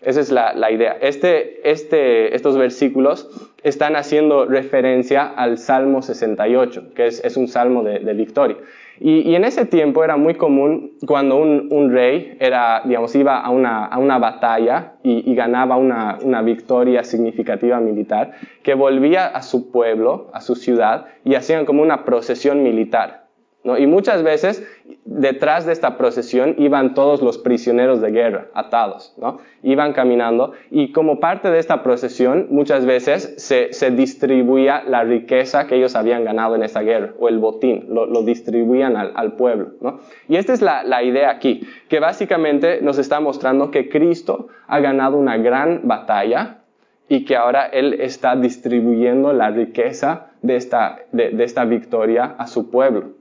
Esa 0.00 0.20
es 0.20 0.30
la, 0.30 0.70
idea. 0.70 0.96
Este, 1.00 1.68
este, 1.68 2.34
estos 2.34 2.56
versículos 2.56 3.28
están 3.64 3.96
haciendo 3.96 4.44
referencia 4.44 5.26
al 5.26 5.58
Salmo 5.58 6.02
68, 6.02 6.94
que 6.94 7.06
es, 7.06 7.36
un 7.36 7.48
salmo 7.48 7.82
de, 7.82 8.14
victoria. 8.14 8.56
Y, 9.00 9.34
en 9.34 9.44
ese 9.44 9.64
tiempo 9.64 10.04
era 10.04 10.16
muy 10.16 10.34
común 10.34 10.92
cuando 11.04 11.36
un, 11.36 11.92
rey 11.92 12.36
era, 12.38 12.82
digamos, 12.84 13.14
iba 13.16 13.40
a 13.40 13.50
una, 13.50 14.18
batalla 14.18 14.94
y, 15.02 15.34
ganaba 15.34 15.76
una, 15.76 16.18
una, 16.22 16.42
victoria 16.42 17.02
significativa 17.02 17.80
militar, 17.80 18.34
que 18.62 18.74
volvía 18.74 19.26
a 19.26 19.42
su 19.42 19.72
pueblo, 19.72 20.30
a 20.32 20.40
su 20.40 20.54
ciudad, 20.54 21.06
y 21.24 21.34
hacían 21.34 21.66
como 21.66 21.82
una 21.82 22.04
procesión 22.04 22.62
militar. 22.62 23.27
Y 23.64 23.86
muchas 23.86 24.22
veces 24.22 24.66
detrás 25.04 25.66
de 25.66 25.72
esta 25.72 25.98
procesión 25.98 26.54
iban 26.58 26.94
todos 26.94 27.20
los 27.22 27.38
prisioneros 27.38 28.00
de 28.00 28.12
guerra 28.12 28.46
atados, 28.54 29.14
¿no? 29.18 29.38
Iban 29.62 29.92
caminando 29.92 30.52
y 30.70 30.92
como 30.92 31.18
parte 31.18 31.50
de 31.50 31.58
esta 31.58 31.82
procesión 31.82 32.46
muchas 32.50 32.86
veces 32.86 33.34
se, 33.36 33.90
distribuía 33.90 34.84
la 34.86 35.02
riqueza 35.02 35.66
que 35.66 35.76
ellos 35.76 35.96
habían 35.96 36.24
ganado 36.24 36.54
en 36.54 36.62
esa 36.62 36.82
guerra 36.82 37.14
o 37.18 37.28
el 37.28 37.38
botín, 37.38 37.86
lo, 37.88 38.22
distribuían 38.22 38.96
al, 38.96 39.32
pueblo, 39.32 39.72
¿no? 39.80 40.00
Y 40.28 40.36
esta 40.36 40.52
es 40.52 40.62
la, 40.62 40.84
la 40.84 41.02
idea 41.02 41.30
aquí, 41.30 41.66
que 41.88 41.98
básicamente 41.98 42.80
nos 42.80 42.98
está 42.98 43.18
mostrando 43.18 43.70
que 43.70 43.88
Cristo 43.88 44.48
ha 44.68 44.78
ganado 44.78 45.16
una 45.16 45.36
gran 45.36 45.80
batalla 45.84 46.58
y 47.08 47.24
que 47.24 47.36
ahora 47.36 47.66
Él 47.66 48.00
está 48.00 48.36
distribuyendo 48.36 49.32
la 49.32 49.50
riqueza 49.50 50.30
de 50.42 50.56
esta, 50.56 51.00
de 51.12 51.42
esta 51.42 51.64
victoria 51.64 52.36
a 52.38 52.46
su 52.46 52.70
pueblo. 52.70 53.17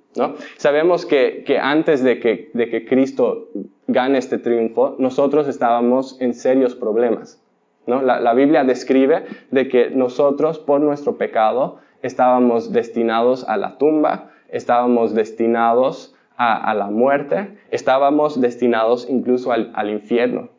Sabemos 0.58 1.06
que, 1.06 1.60
antes 1.62 2.04
de 2.04 2.20
que, 2.20 2.86
Cristo 2.88 3.50
gane 3.88 4.18
este 4.18 4.38
triunfo, 4.38 4.96
nosotros 5.00 5.48
estábamos 5.48 6.20
en 6.22 6.34
serios 6.34 6.76
problemas. 6.76 7.42
La, 7.86 8.34
Biblia 8.34 8.64
describe 8.64 9.26
de 9.52 9.70
que 9.70 9.90
nosotros, 9.92 10.60
por 10.60 10.82
nuestro 10.82 11.18
pecado, 11.18 11.80
estábamos 12.02 12.74
destinados 12.74 13.48
a 13.48 13.58
la 13.58 13.78
tumba, 13.78 14.32
estábamos 14.50 15.14
destinados 15.14 16.16
a, 16.36 16.74
la 16.74 16.88
muerte, 16.88 17.58
estábamos 17.72 18.42
destinados 18.42 19.08
incluso 19.10 19.52
al, 19.52 19.90
infierno. 19.90 20.50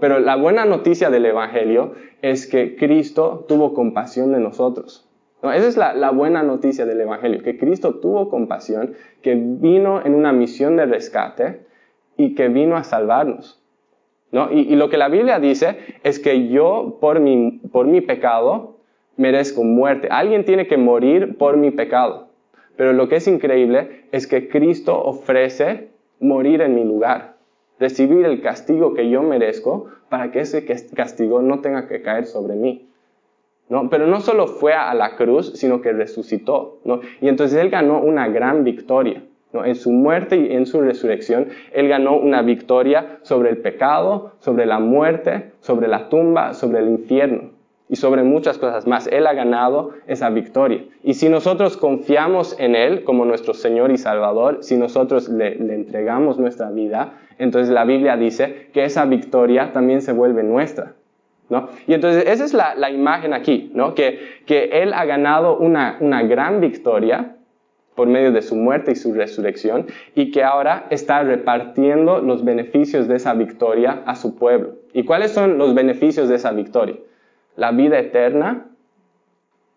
Pero 0.00 0.18
la 0.18 0.36
buena 0.36 0.64
noticia 0.64 1.10
del 1.10 1.26
Evangelio 1.26 1.94
es 2.22 2.46
que 2.46 2.76
Cristo 2.76 3.44
tuvo 3.48 3.72
compasión 3.72 4.32
de 4.32 4.40
nosotros 4.40 5.09
esa 5.42 5.68
es 5.68 5.76
la, 5.76 6.10
buena 6.10 6.42
noticia 6.42 6.84
del 6.84 7.00
Evangelio, 7.00 7.42
que 7.42 7.56
Cristo 7.56 7.94
tuvo 7.94 8.28
compasión, 8.28 8.94
que 9.22 9.34
vino 9.34 10.04
en 10.04 10.14
una 10.14 10.32
misión 10.32 10.76
de 10.76 10.86
rescate 10.86 11.60
y 12.16 12.34
que 12.34 12.48
vino 12.48 12.76
a 12.76 12.84
salvarnos. 12.84 13.62
Y, 14.52 14.76
lo 14.76 14.90
que 14.90 14.98
la 14.98 15.08
Biblia 15.08 15.40
dice 15.40 15.78
es 16.04 16.18
que 16.18 16.48
yo 16.48 16.98
por 17.00 17.20
mi, 17.20 17.60
por 17.72 17.86
mi 17.86 18.00
pecado 18.00 18.76
merezco 19.16 19.64
muerte. 19.64 20.08
Alguien 20.10 20.44
tiene 20.44 20.66
que 20.66 20.76
morir 20.76 21.36
por 21.36 21.56
mi 21.56 21.70
pecado. 21.70 22.28
Pero 22.76 22.92
lo 22.92 23.08
que 23.08 23.16
es 23.16 23.26
increíble 23.26 24.04
es 24.12 24.26
que 24.26 24.48
Cristo 24.48 25.02
ofrece 25.02 25.88
morir 26.20 26.60
en 26.62 26.74
mi 26.74 26.84
lugar, 26.84 27.36
recibir 27.78 28.24
el 28.24 28.40
castigo 28.40 28.94
que 28.94 29.10
yo 29.10 29.22
merezco 29.22 29.88
para 30.08 30.30
que 30.30 30.40
ese 30.40 30.64
castigo 30.94 31.42
no 31.42 31.60
tenga 31.60 31.88
que 31.88 32.02
caer 32.02 32.26
sobre 32.26 32.54
mí. 32.54 32.89
Pero 33.90 34.06
no 34.06 34.20
solo 34.20 34.48
fue 34.48 34.74
a 34.74 34.92
la 34.94 35.16
cruz, 35.16 35.52
sino 35.54 35.80
que 35.80 35.92
resucitó, 35.92 36.80
Y 37.20 37.28
entonces 37.28 37.58
Él 37.58 37.70
ganó 37.70 38.00
una 38.00 38.28
gran 38.28 38.64
victoria. 38.64 39.22
En 39.52 39.74
su 39.74 39.90
muerte 39.90 40.36
y 40.36 40.52
en 40.52 40.66
su 40.66 40.80
resurrección, 40.80 41.48
Él 41.72 41.88
ganó 41.88 42.16
una 42.16 42.42
victoria 42.42 43.18
sobre 43.22 43.50
el 43.50 43.58
pecado, 43.58 44.32
sobre 44.38 44.64
la 44.66 44.78
muerte, 44.78 45.52
sobre 45.60 45.88
la 45.88 46.08
tumba, 46.08 46.54
sobre 46.54 46.80
el 46.80 46.88
infierno 46.88 47.50
y 47.88 47.96
sobre 47.96 48.22
muchas 48.22 48.58
cosas 48.58 48.86
más. 48.86 49.08
Él 49.08 49.26
ha 49.26 49.34
ganado 49.34 49.90
esa 50.06 50.30
victoria. 50.30 50.84
Y 51.02 51.14
si 51.14 51.28
nosotros 51.28 51.76
confiamos 51.76 52.56
en 52.60 52.76
Él 52.76 53.02
como 53.02 53.24
nuestro 53.24 53.52
Señor 53.52 53.90
y 53.90 53.98
Salvador, 53.98 54.58
si 54.62 54.76
nosotros 54.76 55.28
le, 55.28 55.54
entregamos 55.74 56.38
nuestra 56.38 56.70
vida, 56.70 57.14
entonces 57.38 57.74
la 57.74 57.84
Biblia 57.84 58.16
dice 58.16 58.68
que 58.72 58.84
esa 58.84 59.04
victoria 59.06 59.72
también 59.72 60.02
se 60.02 60.12
vuelve 60.12 60.44
nuestra. 60.44 60.94
Y 61.86 61.94
entonces 61.94 62.24
esa 62.26 62.44
es 62.44 62.54
la, 62.54 62.90
imagen 62.90 63.32
aquí, 63.32 63.70
¿no? 63.74 63.94
que, 63.94 64.18
Él 64.48 64.92
ha 64.94 65.04
ganado 65.04 65.58
una, 65.58 65.98
gran 66.22 66.60
victoria 66.60 67.36
por 67.94 68.06
medio 68.06 68.32
de 68.32 68.40
su 68.40 68.56
muerte 68.56 68.92
y 68.92 68.94
su 68.94 69.12
resurrección 69.12 69.86
y 70.14 70.30
que 70.30 70.44
ahora 70.44 70.86
está 70.90 71.22
repartiendo 71.22 72.20
los 72.20 72.44
beneficios 72.44 73.08
de 73.08 73.16
esa 73.16 73.34
victoria 73.34 74.02
a 74.06 74.14
su 74.14 74.36
pueblo. 74.36 74.76
¿Y 74.92 75.04
cuáles 75.04 75.32
son 75.32 75.58
los 75.58 75.74
beneficios 75.74 76.28
de 76.28 76.36
esa 76.36 76.52
victoria? 76.52 76.96
La 77.56 77.72
vida 77.72 77.98
eterna 77.98 78.66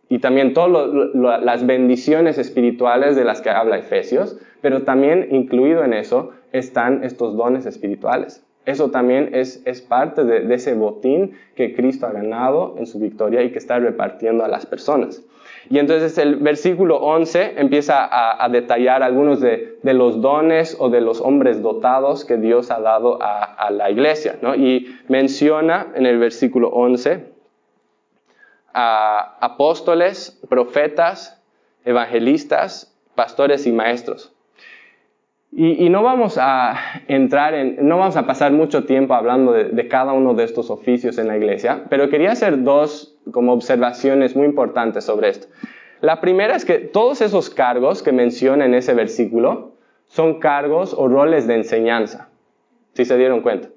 y 0.10 0.20
también 0.20 0.53
todas 0.53 0.96
las 1.13 1.65
bendiciones 1.65 2.38
espirituales 2.38 3.15
de 3.15 3.25
las 3.25 3.42
que 3.42 3.50
habla 3.50 3.77
Efesios, 3.77 4.39
pero 4.62 4.84
también 4.84 5.27
incluido 5.32 5.84
en 5.84 5.94
eso 5.94 6.32
están 6.51 7.03
estos 7.03 7.36
dones 7.36 7.65
espirituales. 7.65 8.46
Eso 8.65 8.91
también 8.91 9.32
es, 9.34 9.60
parte 9.88 10.24
de, 10.24 10.53
ese 10.53 10.74
botín 10.74 11.38
que 11.55 11.75
Cristo 11.75 12.08
ha 12.08 12.12
ganado 12.12 12.75
en 12.77 12.88
su 12.88 13.00
victoria 13.00 13.43
y 13.43 13.51
que 13.51 13.58
está 13.58 13.77
repartiendo 13.79 14.46
a 14.46 14.48
las 14.48 14.65
personas. 14.65 15.22
Y 15.70 15.79
entonces 15.79 16.17
el 16.17 16.38
versículo 16.38 16.98
11 16.98 17.55
empieza 17.58 18.08
a, 18.10 18.48
detallar 18.50 19.03
algunos 19.03 19.39
de, 19.41 19.77
los 19.84 20.22
dones 20.22 20.75
o 20.79 20.89
de 20.89 21.01
los 21.01 21.22
hombres 21.22 21.62
dotados 21.62 22.25
que 22.25 22.38
Dios 22.38 22.72
ha 22.72 22.79
dado 22.79 23.20
a, 23.22 23.70
la 23.72 23.89
iglesia. 23.89 24.38
Y 24.58 24.96
menciona 25.08 25.88
en 25.96 26.05
el 26.05 26.17
versículo 26.17 26.70
11 26.70 27.34
a 28.74 29.38
apóstoles, 29.39 30.41
profetas, 30.50 31.41
evangelistas, 31.86 32.93
pastores 33.15 33.67
y 33.67 33.72
maestros. 33.72 34.33
Y, 35.55 35.89
no 35.89 36.01
vamos 36.01 36.39
a 36.41 36.75
entrar 37.07 37.53
en, 37.53 37.88
no 37.88 38.00
vamos 38.00 38.17
a 38.17 38.25
pasar 38.25 38.51
mucho 38.51 38.86
tiempo 38.86 39.13
hablando 39.13 39.51
de, 39.51 39.88
cada 39.88 40.12
uno 40.13 40.33
de 40.33 40.45
estos 40.45 40.72
oficios 40.72 41.19
en 41.19 41.27
la 41.27 41.38
iglesia, 41.38 41.83
pero 41.91 42.10
quería 42.10 42.31
hacer 42.31 42.63
dos 42.63 43.15
como 43.31 43.53
observaciones 43.53 44.36
muy 44.36 44.48
importantes 44.48 45.03
sobre 45.03 45.29
esto. 45.29 45.48
La 46.01 46.22
primera 46.22 46.55
es 46.55 46.65
que 46.65 46.79
todos 46.79 47.22
esos 47.22 47.51
cargos 47.51 48.01
que 48.01 48.12
menciona 48.12 48.65
en 48.65 48.74
ese 48.74 48.95
versículo 48.95 49.74
son 50.07 50.39
cargos 50.39 50.95
o 50.98 51.07
roles 51.07 51.45
de 51.45 51.55
enseñanza, 51.55 52.29
si 52.93 53.05
se 53.05 53.15
dieron 53.15 53.41
cuenta. 53.41 53.69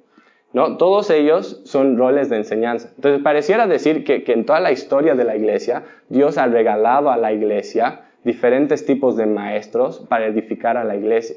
¿no? 0.54 0.78
Todos 0.78 1.10
ellos 1.10 1.60
son 1.66 1.98
roles 1.98 2.30
de 2.30 2.36
enseñanza. 2.36 2.90
Entonces 2.96 3.22
pareciera 3.22 3.66
decir 3.66 4.02
que, 4.02 4.24
en 4.28 4.46
toda 4.46 4.60
la 4.60 4.72
historia 4.72 5.14
de 5.14 5.24
la 5.24 5.36
iglesia, 5.36 5.82
Dios 6.08 6.38
ha 6.38 6.46
regalado 6.46 7.10
a 7.10 7.18
la 7.18 7.34
iglesia 7.34 8.06
diferentes 8.24 8.86
tipos 8.86 9.18
de 9.18 9.26
maestros 9.26 10.06
para 10.08 10.24
edificar 10.24 10.78
a 10.78 10.84
la 10.84 10.96
iglesia. 10.96 11.36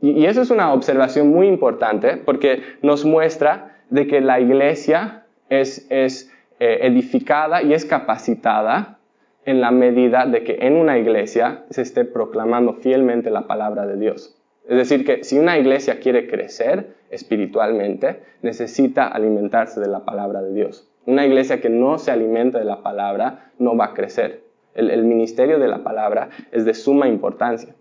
Y, 0.00 0.26
eso 0.26 0.42
es 0.42 0.50
una 0.50 0.72
observación 0.72 1.28
muy 1.28 1.46
importante 1.46 2.16
porque 2.16 2.62
nos 2.82 3.04
muestra 3.04 3.76
de 3.90 4.06
que 4.06 4.20
la 4.20 4.40
iglesia 4.40 5.24
es, 5.48 5.86
es 5.90 6.32
eh, 6.58 6.80
edificada 6.82 7.62
y 7.62 7.72
es 7.72 7.84
capacitada 7.84 8.98
en 9.44 9.60
la 9.60 9.70
medida 9.70 10.26
de 10.26 10.42
que 10.42 10.58
en 10.62 10.74
una 10.76 10.98
iglesia 10.98 11.64
se 11.70 11.82
esté 11.82 12.04
proclamando 12.04 12.74
fielmente 12.74 13.30
la 13.30 13.46
palabra 13.46 13.86
de 13.86 13.96
Dios. 13.96 14.36
Es 14.68 14.76
decir, 14.76 15.04
que 15.04 15.22
si 15.22 15.38
una 15.38 15.56
iglesia 15.58 16.00
quiere 16.00 16.26
crecer 16.26 16.96
espiritualmente, 17.10 18.22
necesita 18.42 19.06
alimentarse 19.06 19.80
de 19.80 19.86
la 19.86 20.04
palabra 20.04 20.42
de 20.42 20.52
Dios. 20.52 20.90
Una 21.06 21.24
iglesia 21.24 21.60
que 21.60 21.70
no 21.70 21.98
se 21.98 22.10
alimenta 22.10 22.58
de 22.58 22.64
la 22.64 22.82
palabra 22.82 23.52
no 23.58 23.76
va 23.76 23.86
a 23.86 23.94
crecer. 23.94 24.42
el 24.74 25.04
ministerio 25.04 25.58
de 25.58 25.68
la 25.68 25.82
palabra 25.82 26.28
es 26.52 26.66
de 26.66 26.74
suma 26.74 27.08
importancia. 27.08 27.74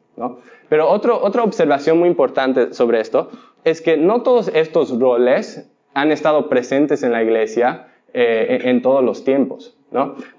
Pero 0.70 0.90
otra 0.90 1.44
observación 1.44 2.00
muy 2.00 2.10
importante 2.10 2.74
sobre 2.74 3.00
esto 3.02 3.30
es 3.64 3.82
que 3.82 3.98
no 3.98 4.22
todos 4.22 4.50
estos 4.54 4.98
roles 5.00 5.70
han 5.94 6.12
estado 6.12 6.50
presentes 6.50 7.04
en 7.04 7.12
la 7.12 7.24
iglesia 7.24 7.88
eh, 8.14 8.62
en, 8.64 8.82
todos 8.82 9.04
los 9.04 9.24
tiempos. 9.24 9.76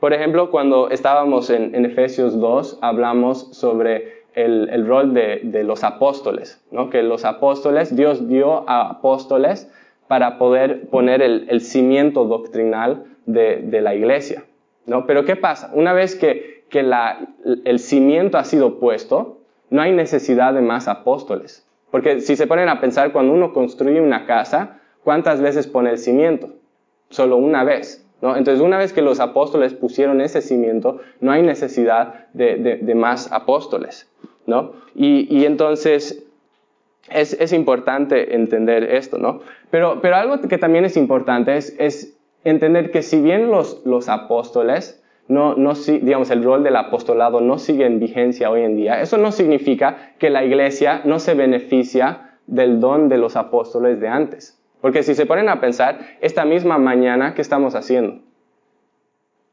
Por 0.00 0.12
ejemplo, 0.12 0.50
cuando 0.50 0.90
estábamos 0.90 1.50
en, 1.50 1.84
Efesios 1.84 2.38
2, 2.38 2.78
hablamos 2.82 3.48
sobre 3.52 4.24
el, 4.34 4.86
rol 4.86 5.14
de, 5.14 5.62
los 5.64 5.82
apóstoles, 5.82 6.62
¿no? 6.70 6.90
que 6.90 7.02
los 7.02 7.24
apóstoles, 7.24 7.96
Dios 7.96 8.28
dio 8.28 8.68
a 8.68 8.90
apóstoles 8.90 9.70
para 10.08 10.38
poder 10.38 10.88
poner 10.88 11.22
el, 11.22 11.60
cimiento 11.60 12.24
doctrinal 12.24 13.04
de, 13.24 13.80
la 13.80 13.94
iglesia. 13.94 14.44
¿no? 14.84 15.06
Pero 15.06 15.24
¿qué 15.24 15.36
pasa? 15.36 15.70
Una 15.74 15.92
vez 15.92 16.14
que, 16.16 16.64
que 16.68 16.84
el 17.64 17.78
cimiento 17.78 18.38
ha 18.38 18.44
sido 18.44 18.78
puesto, 18.78 19.35
no 19.70 19.82
hay 19.82 19.92
necesidad 19.92 20.54
de 20.54 20.60
más 20.60 20.88
apóstoles. 20.88 21.66
Porque 21.90 22.20
si 22.20 22.36
se 22.36 22.46
ponen 22.46 22.68
a 22.68 22.80
pensar, 22.80 23.12
cuando 23.12 23.32
uno 23.32 23.52
construye 23.52 24.00
una 24.00 24.26
casa, 24.26 24.80
¿cuántas 25.04 25.40
veces 25.40 25.66
pone 25.66 25.90
el 25.90 25.98
cimiento? 25.98 26.50
Solo 27.10 27.36
una 27.36 27.64
vez. 27.64 28.06
¿no? 28.20 28.36
Entonces, 28.36 28.62
una 28.62 28.78
vez 28.78 28.92
que 28.92 29.02
los 29.02 29.20
apóstoles 29.20 29.74
pusieron 29.74 30.20
ese 30.20 30.42
cimiento, 30.42 31.00
no 31.20 31.32
hay 31.32 31.42
necesidad 31.42 32.26
de, 32.32 32.92
más 32.94 33.32
apóstoles. 33.32 34.10
¿no? 34.46 34.72
Y, 34.94 35.44
entonces, 35.44 36.24
es, 37.08 37.52
importante 37.52 38.34
entender 38.34 38.84
esto, 38.84 39.18
¿no? 39.18 39.40
Pero, 39.70 40.00
pero 40.00 40.16
algo 40.16 40.40
que 40.40 40.58
también 40.58 40.84
es 40.84 40.96
importante 40.96 41.56
es, 41.56 41.74
es 41.78 42.16
entender 42.44 42.90
que 42.90 43.02
si 43.02 43.20
bien 43.20 43.50
los, 43.50 43.84
los 43.84 44.08
apóstoles 44.08 45.02
no, 45.28 45.54
no, 45.56 45.74
digamos, 45.74 46.30
el 46.30 46.44
rol 46.44 46.62
del 46.62 46.76
apostolado 46.76 47.40
no 47.40 47.58
sigue 47.58 47.84
en 47.84 47.98
vigencia 47.98 48.50
hoy 48.50 48.62
en 48.62 48.76
día, 48.76 49.00
eso 49.00 49.18
no 49.18 49.32
significa 49.32 50.12
que 50.18 50.30
la 50.30 50.44
iglesia 50.44 51.02
no 51.04 51.18
se 51.18 51.34
beneficia 51.34 52.38
del 52.46 52.80
don 52.80 53.08
de 53.08 53.18
los 53.18 53.36
apóstoles 53.36 54.00
de 54.00 54.08
antes. 54.08 54.60
Porque 54.80 55.02
si 55.02 55.14
se 55.14 55.26
ponen 55.26 55.48
a 55.48 55.60
pensar, 55.60 55.98
esta 56.20 56.44
misma 56.44 56.78
mañana, 56.78 57.34
¿qué 57.34 57.42
estamos 57.42 57.74
haciendo? 57.74 58.20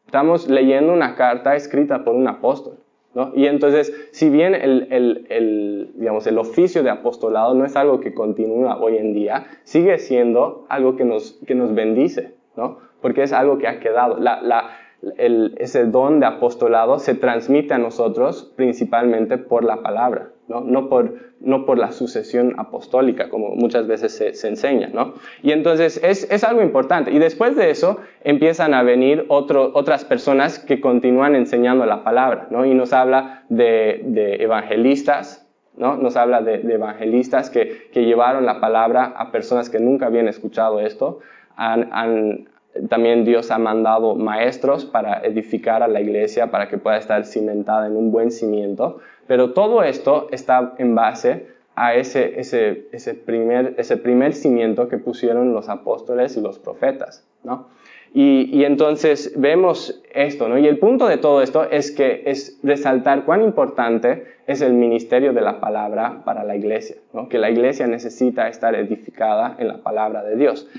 Estamos 0.05 0.47
leyendo 0.47 0.93
una 0.93 1.15
carta 1.15 1.55
escrita 1.55 2.03
por 2.03 2.13
un 2.13 2.27
apóstol. 2.27 2.77
¿no? 3.15 3.31
Y 3.35 3.47
entonces, 3.47 4.09
si 4.11 4.29
bien 4.29 4.53
el, 4.53 4.87
el, 4.91 5.25
el, 5.29 5.91
digamos, 5.95 6.27
el 6.27 6.37
oficio 6.37 6.83
de 6.83 6.89
apostolado 6.89 7.53
no 7.55 7.65
es 7.65 7.75
algo 7.75 7.99
que 7.99 8.13
continúa 8.13 8.77
hoy 8.77 8.97
en 8.97 9.13
día, 9.13 9.45
sigue 9.63 9.97
siendo 9.97 10.65
algo 10.69 10.95
que 10.95 11.05
nos, 11.05 11.39
que 11.47 11.55
nos 11.55 11.73
bendice, 11.73 12.35
¿no? 12.55 12.79
porque 13.01 13.23
es 13.23 13.33
algo 13.33 13.57
que 13.57 13.67
ha 13.67 13.79
quedado. 13.79 14.17
La, 14.17 14.41
la, 14.41 14.69
ese 15.17 15.85
don 15.85 16.19
de 16.19 16.25
apostolado 16.25 16.99
se 16.99 17.15
transmite 17.15 17.73
a 17.73 17.77
nosotros 17.77 18.53
principalmente 18.55 19.37
por 19.37 19.63
la 19.63 19.81
palabra, 19.81 20.29
no, 20.47 20.61
no, 20.61 20.87
por, 20.87 21.13
no 21.41 21.65
por 21.65 21.77
la 21.77 21.91
sucesión 21.91 22.55
apostólica, 22.57 23.29
como 23.29 23.55
muchas 23.55 23.87
veces 23.87 24.15
se, 24.15 24.47
enseña. 24.47 24.89
¿no? 24.93 25.13
Y 25.41 25.51
entonces 25.51 25.99
es, 26.03 26.29
es, 26.31 26.43
algo 26.43 26.61
importante. 26.61 27.11
Y 27.11 27.19
después 27.19 27.55
de 27.55 27.69
eso 27.69 27.97
empiezan 28.23 28.73
a 28.73 28.83
venir 28.83 29.25
otro, 29.27 29.71
otras 29.73 30.05
personas 30.05 30.59
que 30.59 30.79
continúan 30.79 31.35
enseñando 31.35 31.85
la 31.85 32.03
palabra, 32.03 32.47
¿no? 32.49 32.65
y 32.65 32.73
nos 32.73 32.93
habla 32.93 33.43
de, 33.49 34.01
de 34.05 34.35
evangelistas, 34.43 35.43
¿no? 35.75 35.97
Nos 35.97 36.15
habla 36.17 36.41
de, 36.41 36.59
de 36.59 36.75
evangelistas 36.75 37.49
que, 37.49 37.89
que, 37.91 38.05
llevaron 38.05 38.45
la 38.45 38.59
palabra 38.59 39.05
a 39.05 39.31
personas 39.31 39.71
que 39.71 39.79
nunca 39.79 40.05
habían 40.05 40.27
escuchado 40.27 40.79
esto, 40.79 41.19
han, 41.55 41.89
han, 41.91 42.47
también 42.89 43.23
Dios 43.23 43.51
ha 43.51 43.57
mandado 43.57 44.15
maestros 44.15 44.85
para 44.85 45.19
edificar 45.21 45.83
a 45.83 45.87
la 45.87 46.01
iglesia, 46.01 46.49
para 46.51 46.67
que 46.67 46.77
pueda 46.77 46.97
estar 46.97 47.25
cimentada 47.25 47.87
en 47.87 47.95
un 47.95 48.11
buen 48.11 48.31
cimiento. 48.31 48.99
Pero 49.27 49.53
todo 49.53 49.83
esto 49.83 50.27
está 50.31 50.73
en 50.77 50.95
base 50.95 51.47
a 51.75 51.95
ese, 51.95 52.39
ese, 52.39 52.87
ese, 52.91 53.13
primer, 53.13 53.75
ese 53.77 53.97
primer 53.97 54.33
cimiento 54.33 54.87
que 54.87 54.97
pusieron 54.97 55.53
los 55.53 55.69
apóstoles 55.69 56.35
y 56.37 56.41
los 56.41 56.59
profetas. 56.59 57.25
¿no? 57.43 57.67
Y, 58.13 58.49
y, 58.55 58.63
entonces 58.63 59.33
vemos 59.35 60.03
esto, 60.13 60.47
¿no? 60.47 60.59
Y 60.59 60.67
el 60.67 60.77
punto 60.77 61.07
de 61.07 61.17
todo 61.17 61.41
esto 61.41 61.63
es 61.63 61.89
que 61.89 62.21
es 62.27 62.59
resaltar 62.61 63.25
cuán 63.25 63.41
importante 63.41 64.25
es 64.45 64.61
el 64.61 64.73
ministerio 64.73 65.33
de 65.33 65.41
la 65.41 65.59
palabra 65.59 66.21
para 66.23 66.43
la 66.43 66.55
iglesia, 66.55 66.97
¿no? 67.11 67.27
Que 67.27 67.39
la 67.39 67.49
iglesia 67.49 67.87
necesita 67.87 68.47
estar 68.49 68.75
edificada 68.75 69.55
en 69.57 69.67
la 69.67 69.77
palabra 69.79 70.23
de 70.23 70.35
Dios. 70.35 70.69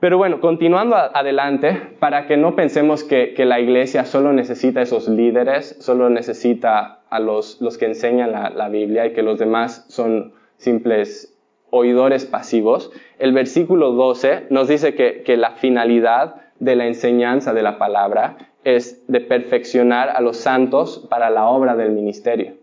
Pero 0.00 0.16
bueno, 0.16 0.40
continuando 0.40 0.94
adelante, 0.94 1.76
para 1.98 2.28
que 2.28 2.36
no 2.36 2.54
pensemos 2.54 3.02
que, 3.02 3.34
la 3.44 3.58
iglesia 3.58 4.04
solo 4.04 4.32
necesita 4.32 4.80
esos 4.80 5.08
líderes, 5.08 5.76
solo 5.80 6.08
necesita 6.08 7.00
a 7.10 7.18
los, 7.18 7.60
los 7.60 7.78
que 7.78 7.86
enseñan 7.86 8.30
la, 8.30 8.68
Biblia 8.68 9.06
y 9.06 9.12
que 9.12 9.22
los 9.22 9.40
demás 9.40 9.86
son 9.88 10.34
simples 10.56 11.36
oidores 11.70 12.24
pasivos, 12.26 12.92
el 13.18 13.32
versículo 13.32 13.92
12 13.92 14.46
nos 14.50 14.68
dice 14.68 14.94
que, 14.94 15.22
que 15.22 15.36
la 15.36 15.52
finalidad 15.52 16.36
de 16.60 16.76
la 16.76 16.86
enseñanza 16.86 17.52
de 17.52 17.62
la 17.62 17.76
palabra 17.78 18.36
es 18.62 19.04
de 19.08 19.20
perfeccionar 19.20 20.10
a 20.10 20.20
los 20.20 20.36
santos 20.36 21.06
para 21.10 21.28
la 21.28 21.46
obra 21.46 21.74
del 21.74 21.90
ministerio, 21.90 22.54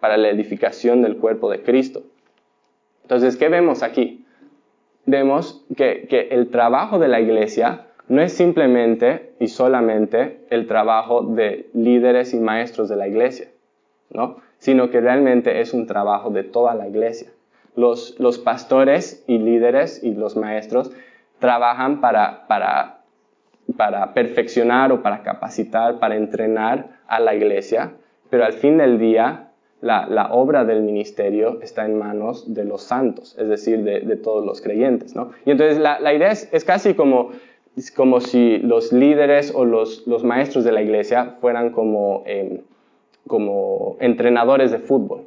para 0.00 0.16
la 0.16 0.30
edificación 0.30 1.00
del 1.02 1.16
cuerpo 1.16 1.48
de 1.48 1.62
Cristo. 1.62 2.02
Entonces, 3.02 3.36
¿qué 3.36 3.48
vemos 3.48 3.82
aquí? 3.82 4.25
Vemos 5.06 5.64
que, 5.76 6.28
el 6.30 6.50
trabajo 6.50 6.98
de 6.98 7.08
la 7.08 7.20
iglesia 7.20 7.86
no 8.08 8.20
es 8.20 8.32
simplemente 8.32 9.32
y 9.40 9.48
solamente 9.48 10.44
el 10.50 10.66
trabajo 10.66 11.22
de 11.22 11.70
líderes 11.72 12.34
y 12.34 12.38
maestros 12.38 12.88
de 12.88 12.96
la 12.96 13.08
iglesia, 13.08 13.48
¿no? 14.10 14.38
sino 14.58 14.90
que 14.90 15.00
realmente 15.00 15.60
es 15.60 15.72
un 15.72 15.86
trabajo 15.86 16.30
de 16.30 16.44
toda 16.44 16.74
la 16.74 16.88
iglesia. 16.88 17.30
Los, 17.74 18.18
los 18.18 18.38
pastores 18.38 19.24
y 19.26 19.38
líderes 19.38 20.02
y 20.02 20.14
los 20.14 20.36
maestros 20.36 20.92
trabajan 21.38 22.00
para, 22.00 22.46
para, 22.46 23.00
para 23.76 24.14
perfeccionar 24.14 24.92
o 24.92 25.02
para 25.02 25.22
capacitar, 25.22 25.98
para 25.98 26.16
entrenar 26.16 27.00
a 27.06 27.20
la 27.20 27.34
iglesia, 27.34 27.92
pero 28.30 28.44
al 28.44 28.54
fin 28.54 28.78
del 28.78 28.98
día 28.98 29.45
la, 29.86 30.28
obra 30.32 30.64
del 30.64 30.82
ministerio 30.82 31.58
está 31.62 31.86
en 31.86 31.98
manos 31.98 32.52
de 32.52 32.64
los 32.64 32.82
santos, 32.82 33.36
es 33.38 33.48
decir, 33.48 33.82
de, 33.82 34.16
todos 34.16 34.44
los 34.44 34.60
creyentes. 34.60 35.14
¿no? 35.14 35.30
Y 35.44 35.50
entonces 35.52 35.78
la, 35.78 36.12
idea 36.12 36.30
es, 36.30 36.64
casi 36.64 36.94
como, 36.94 37.30
como 37.94 38.20
si 38.20 38.58
los 38.58 38.92
líderes 38.92 39.52
o 39.54 39.64
los, 39.64 40.06
maestros 40.24 40.64
de 40.64 40.72
la 40.72 40.82
iglesia 40.82 41.36
fueran 41.40 41.70
como, 41.70 42.22
em, 42.26 42.58
como 43.26 43.96
entrenadores 44.00 44.70
de 44.70 44.78
fútbol. 44.78 45.22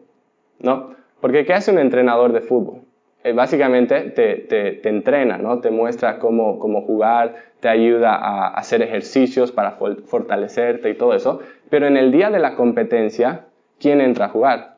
¿no? 0.59 0.95
Porque 1.21 1.45
¿qué 1.45 1.53
hace 1.53 1.71
un 1.71 1.79
entrenador 1.79 2.33
de 2.33 2.41
fútbol? 2.41 2.81
Eh, 3.23 3.33
básicamente 3.33 4.11
te, 4.11 4.35
te, 4.35 4.71
te, 4.71 4.89
entrena, 4.89 5.37
¿no? 5.37 5.59
te 5.59 5.71
muestra 5.71 6.19
cómo, 6.19 6.57
cómo 6.57 6.83
jugar, 6.83 7.35
te 7.59 7.67
ayuda 7.67 8.15
a 8.15 8.47
hacer 8.47 8.81
ejercicios 8.81 9.51
para 9.51 9.71
fortalecerte 10.05 10.89
y 10.89 10.93
todo 10.95 11.13
eso, 11.13 11.41
pero 11.69 11.87
en 11.87 11.97
el 11.97 12.13
día 12.13 12.29
de 12.29 12.39
la 12.39 12.55
competencia 12.55 13.45
¿quién 13.79 14.01
entra 14.01 14.25
a 14.25 14.29
jugar? 14.29 14.77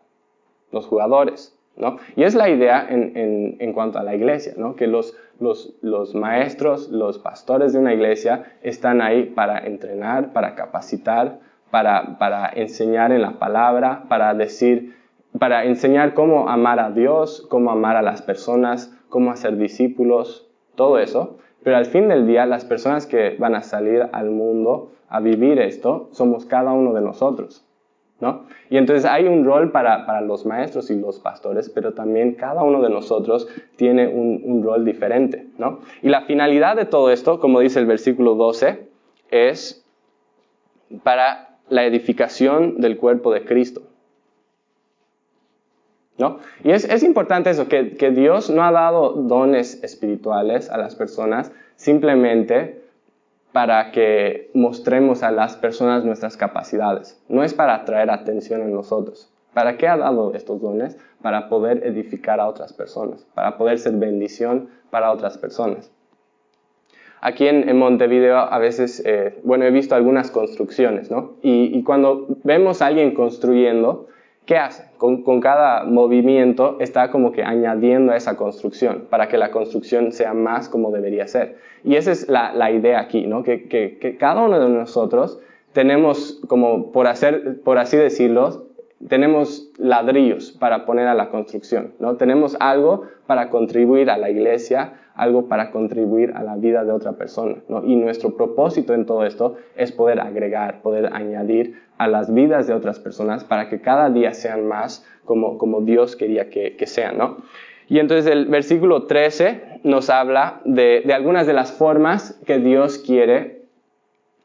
Los 0.71 0.85
jugadores. 0.87 1.57
¿no? 1.77 1.97
Y 2.15 2.23
es 2.23 2.35
la 2.35 2.49
idea 2.49 2.85
en, 2.89 3.57
en, 3.59 3.73
cuanto 3.73 3.99
a 3.99 4.03
la 4.03 4.15
iglesia, 4.15 4.53
¿no? 4.57 4.75
que 4.75 4.87
los, 4.87 5.15
los, 5.39 5.73
los, 5.81 6.13
maestros, 6.13 6.89
los 6.89 7.17
pastores 7.17 7.73
de 7.73 7.79
una 7.79 7.93
iglesia 7.93 8.43
están 8.61 9.01
ahí 9.01 9.23
para 9.23 9.59
entrenar, 9.59 10.33
para 10.33 10.55
capacitar, 10.55 11.39
para, 11.71 12.17
para 12.19 12.49
enseñar 12.49 13.11
en 13.11 13.21
la 13.21 13.39
palabra, 13.39 14.03
para 14.09 14.33
decir, 14.33 14.95
para 15.39 15.63
enseñar 15.65 16.13
cómo 16.13 16.49
amar 16.49 16.79
a 16.79 16.91
Dios, 16.91 17.47
cómo 17.49 17.71
amar 17.71 17.95
a 17.95 18.01
las 18.01 18.21
personas, 18.21 18.95
cómo 19.09 19.31
hacer 19.31 19.57
discípulos, 19.57 20.49
todo 20.75 20.99
eso. 20.99 21.37
Pero 21.63 21.77
al 21.77 21.85
fin 21.85 22.09
del 22.09 22.27
día, 22.27 22.45
las 22.45 22.65
personas 22.65 23.05
que 23.05 23.35
van 23.39 23.55
a 23.55 23.61
salir 23.61 24.09
al 24.11 24.29
mundo 24.29 24.91
a 25.09 25.19
vivir 25.19 25.59
esto 25.59 26.09
somos 26.11 26.45
cada 26.45 26.73
uno 26.73 26.93
de 26.93 27.01
nosotros. 27.01 27.65
Y 28.69 28.77
entonces 28.77 29.05
hay 29.05 29.25
un 29.25 29.45
rol 29.45 29.71
para, 29.71 30.21
los 30.21 30.45
maestros 30.45 30.89
y 30.91 30.99
los 30.99 31.19
pastores, 31.19 31.69
pero 31.69 31.93
también 31.93 32.35
cada 32.35 32.63
uno 32.63 32.81
de 32.81 32.89
nosotros 32.89 33.47
tiene 33.75 34.07
un, 34.07 34.63
rol 34.63 34.85
diferente, 34.85 35.47
Y 36.01 36.09
la 36.09 36.21
finalidad 36.21 36.75
de 36.75 36.85
todo 36.85 37.11
esto, 37.11 37.39
como 37.39 37.59
dice 37.59 37.79
el 37.79 37.85
versículo 37.85 38.35
12, 38.35 38.87
es 39.31 39.83
para 41.03 41.57
la 41.69 41.85
edificación 41.85 42.79
del 42.79 42.97
cuerpo 42.97 43.33
de 43.33 43.43
Cristo. 43.43 43.81
Y 46.63 46.69
es, 46.69 47.03
importante 47.03 47.49
eso, 47.49 47.67
que, 47.67 47.95
que 47.97 48.11
Dios 48.11 48.51
no 48.51 48.63
ha 48.63 48.71
dado 48.71 49.13
dones 49.13 49.83
espirituales 49.83 50.69
a 50.69 50.77
las 50.77 50.95
personas 50.95 51.51
simplemente 51.75 52.83
para 53.51 53.91
que 53.91 54.49
mostremos 54.53 55.23
a 55.23 55.31
las 55.31 55.55
personas 55.57 56.05
nuestras 56.05 56.37
capacidades. 56.37 57.21
No 57.27 57.43
es 57.43 57.53
para 57.53 57.75
atraer 57.75 58.09
atención 58.09 58.61
en 58.61 58.73
nosotros. 58.73 59.29
¿Para 59.53 59.77
qué 59.77 59.87
ha 59.87 59.97
dado 59.97 60.33
estos 60.33 60.61
dones? 60.61 60.97
Para 61.21 61.49
poder 61.49 61.85
edificar 61.85 62.39
a 62.39 62.47
otras 62.47 62.71
personas, 62.73 63.25
para 63.33 63.57
poder 63.57 63.79
ser 63.79 63.93
bendición 63.93 64.69
para 64.89 65.11
otras 65.11 65.37
personas. 65.37 65.91
Aquí 67.19 67.47
en, 67.47 67.77
Montevideo 67.77 68.37
a 68.37 68.57
veces, 68.57 69.03
eh, 69.05 69.39
bueno, 69.43 69.65
he 69.65 69.71
visto 69.71 69.93
algunas 69.93 70.31
construcciones, 70.31 71.11
¿no? 71.11 71.33
Y, 71.43 71.83
cuando 71.83 72.25
vemos 72.43 72.81
a 72.81 72.87
alguien 72.87 73.13
construyendo, 73.13 74.07
¿qué 74.51 74.57
hace? 74.57 74.83
Con, 74.97 75.39
cada 75.39 75.85
movimiento 75.85 76.75
está 76.81 77.09
como 77.09 77.31
que 77.31 77.41
añadiendo 77.41 78.11
a 78.11 78.17
esa 78.17 78.35
construcción 78.35 79.05
para 79.09 79.29
que 79.29 79.37
la 79.37 79.49
construcción 79.49 80.11
sea 80.11 80.33
más 80.33 80.67
como 80.67 80.91
debería 80.91 81.25
ser. 81.25 81.55
Y 81.85 81.95
esa 81.95 82.11
es 82.11 82.27
la, 82.27 82.69
idea 82.69 82.99
aquí, 82.99 83.27
¿no? 83.27 83.43
Que, 83.43 83.69
que, 83.69 83.97
que, 83.97 84.17
cada 84.17 84.41
uno 84.41 84.59
de 84.59 84.67
nosotros 84.67 85.39
tenemos 85.71 86.41
como, 86.49 86.91
por, 86.91 87.07
hacer, 87.07 87.61
por 87.63 87.77
así 87.77 87.95
decirlo, 87.95 88.65
tenemos 89.07 89.71
ladrillos 89.77 90.51
para 90.51 90.85
poner 90.85 91.07
a 91.07 91.15
la 91.15 91.29
construcción, 91.29 91.93
¿no? 91.99 92.17
Tenemos 92.17 92.55
algo 92.59 93.03
para 93.27 93.49
contribuir 93.49 94.09
a 94.09 94.17
la 94.17 94.29
iglesia, 94.29 94.93
algo 95.15 95.47
para 95.47 95.71
contribuir 95.71 96.33
a 96.35 96.43
la 96.43 96.55
vida 96.55 96.83
de 96.83 96.91
otra 96.91 97.13
persona, 97.13 97.57
¿no? 97.67 97.83
Y 97.85 97.95
nuestro 97.95 98.35
propósito 98.35 98.93
en 98.93 99.05
todo 99.05 99.25
esto 99.25 99.55
es 99.75 99.91
poder 99.91 100.19
agregar, 100.19 100.81
poder 100.81 101.13
añadir 101.13 101.81
a 101.97 102.07
las 102.07 102.33
vidas 102.33 102.67
de 102.67 102.73
otras 102.73 102.99
personas 102.99 103.43
para 103.43 103.69
que 103.69 103.81
cada 103.81 104.09
día 104.09 104.33
sean 104.33 104.67
más 104.67 105.05
como, 105.25 105.57
como 105.57 105.81
Dios 105.81 106.15
quería 106.15 106.49
que, 106.49 106.75
que 106.75 106.87
sean, 106.87 107.17
¿no? 107.17 107.37
Y 107.87 107.99
entonces 107.99 108.31
el 108.31 108.45
versículo 108.45 109.05
13 109.05 109.81
nos 109.83 110.09
habla 110.09 110.61
de, 110.63 111.03
de 111.05 111.13
algunas 111.13 111.45
de 111.45 111.53
las 111.53 111.73
formas 111.73 112.39
que 112.45 112.59
Dios 112.59 112.97
quiere 112.97 113.60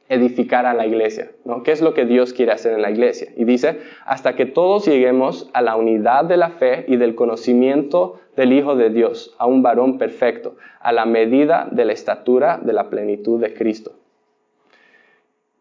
edificar 0.09 0.67
a 0.67 0.75
la 0.75 0.87
iglesia, 0.87 1.31
¿no? 1.45 1.63
¿Qué 1.63 1.73
es 1.73 1.83
lo 1.83 1.95
que 1.95 2.05
Dios 2.05 2.33
quiere 2.33 2.53
hacer 2.53 2.73
en 2.73 2.83
la 2.83 2.91
iglesia? 2.91 3.29
Y 3.37 3.45
dice, 3.45 3.81
hasta 4.05 4.37
que 4.37 4.47
todos 4.47 4.87
lleguemos 4.87 5.51
a 5.53 5.63
la 5.63 5.77
unidad 5.77 6.25
de 6.25 6.37
la 6.37 6.51
fe 6.51 6.85
y 6.87 6.97
del 6.97 7.15
conocimiento 7.15 8.21
del 8.37 8.53
Hijo 8.53 8.77
de 8.77 8.91
Dios, 8.91 9.35
a 9.39 9.47
un 9.47 9.63
varón 9.63 9.99
perfecto, 9.99 10.57
a 10.81 10.93
la 10.93 11.07
medida 11.07 11.69
de 11.71 11.85
la 11.85 11.93
estatura 11.93 12.59
de 12.63 12.73
la 12.73 12.89
plenitud 12.89 13.41
de 13.41 13.55
Cristo. 13.55 13.93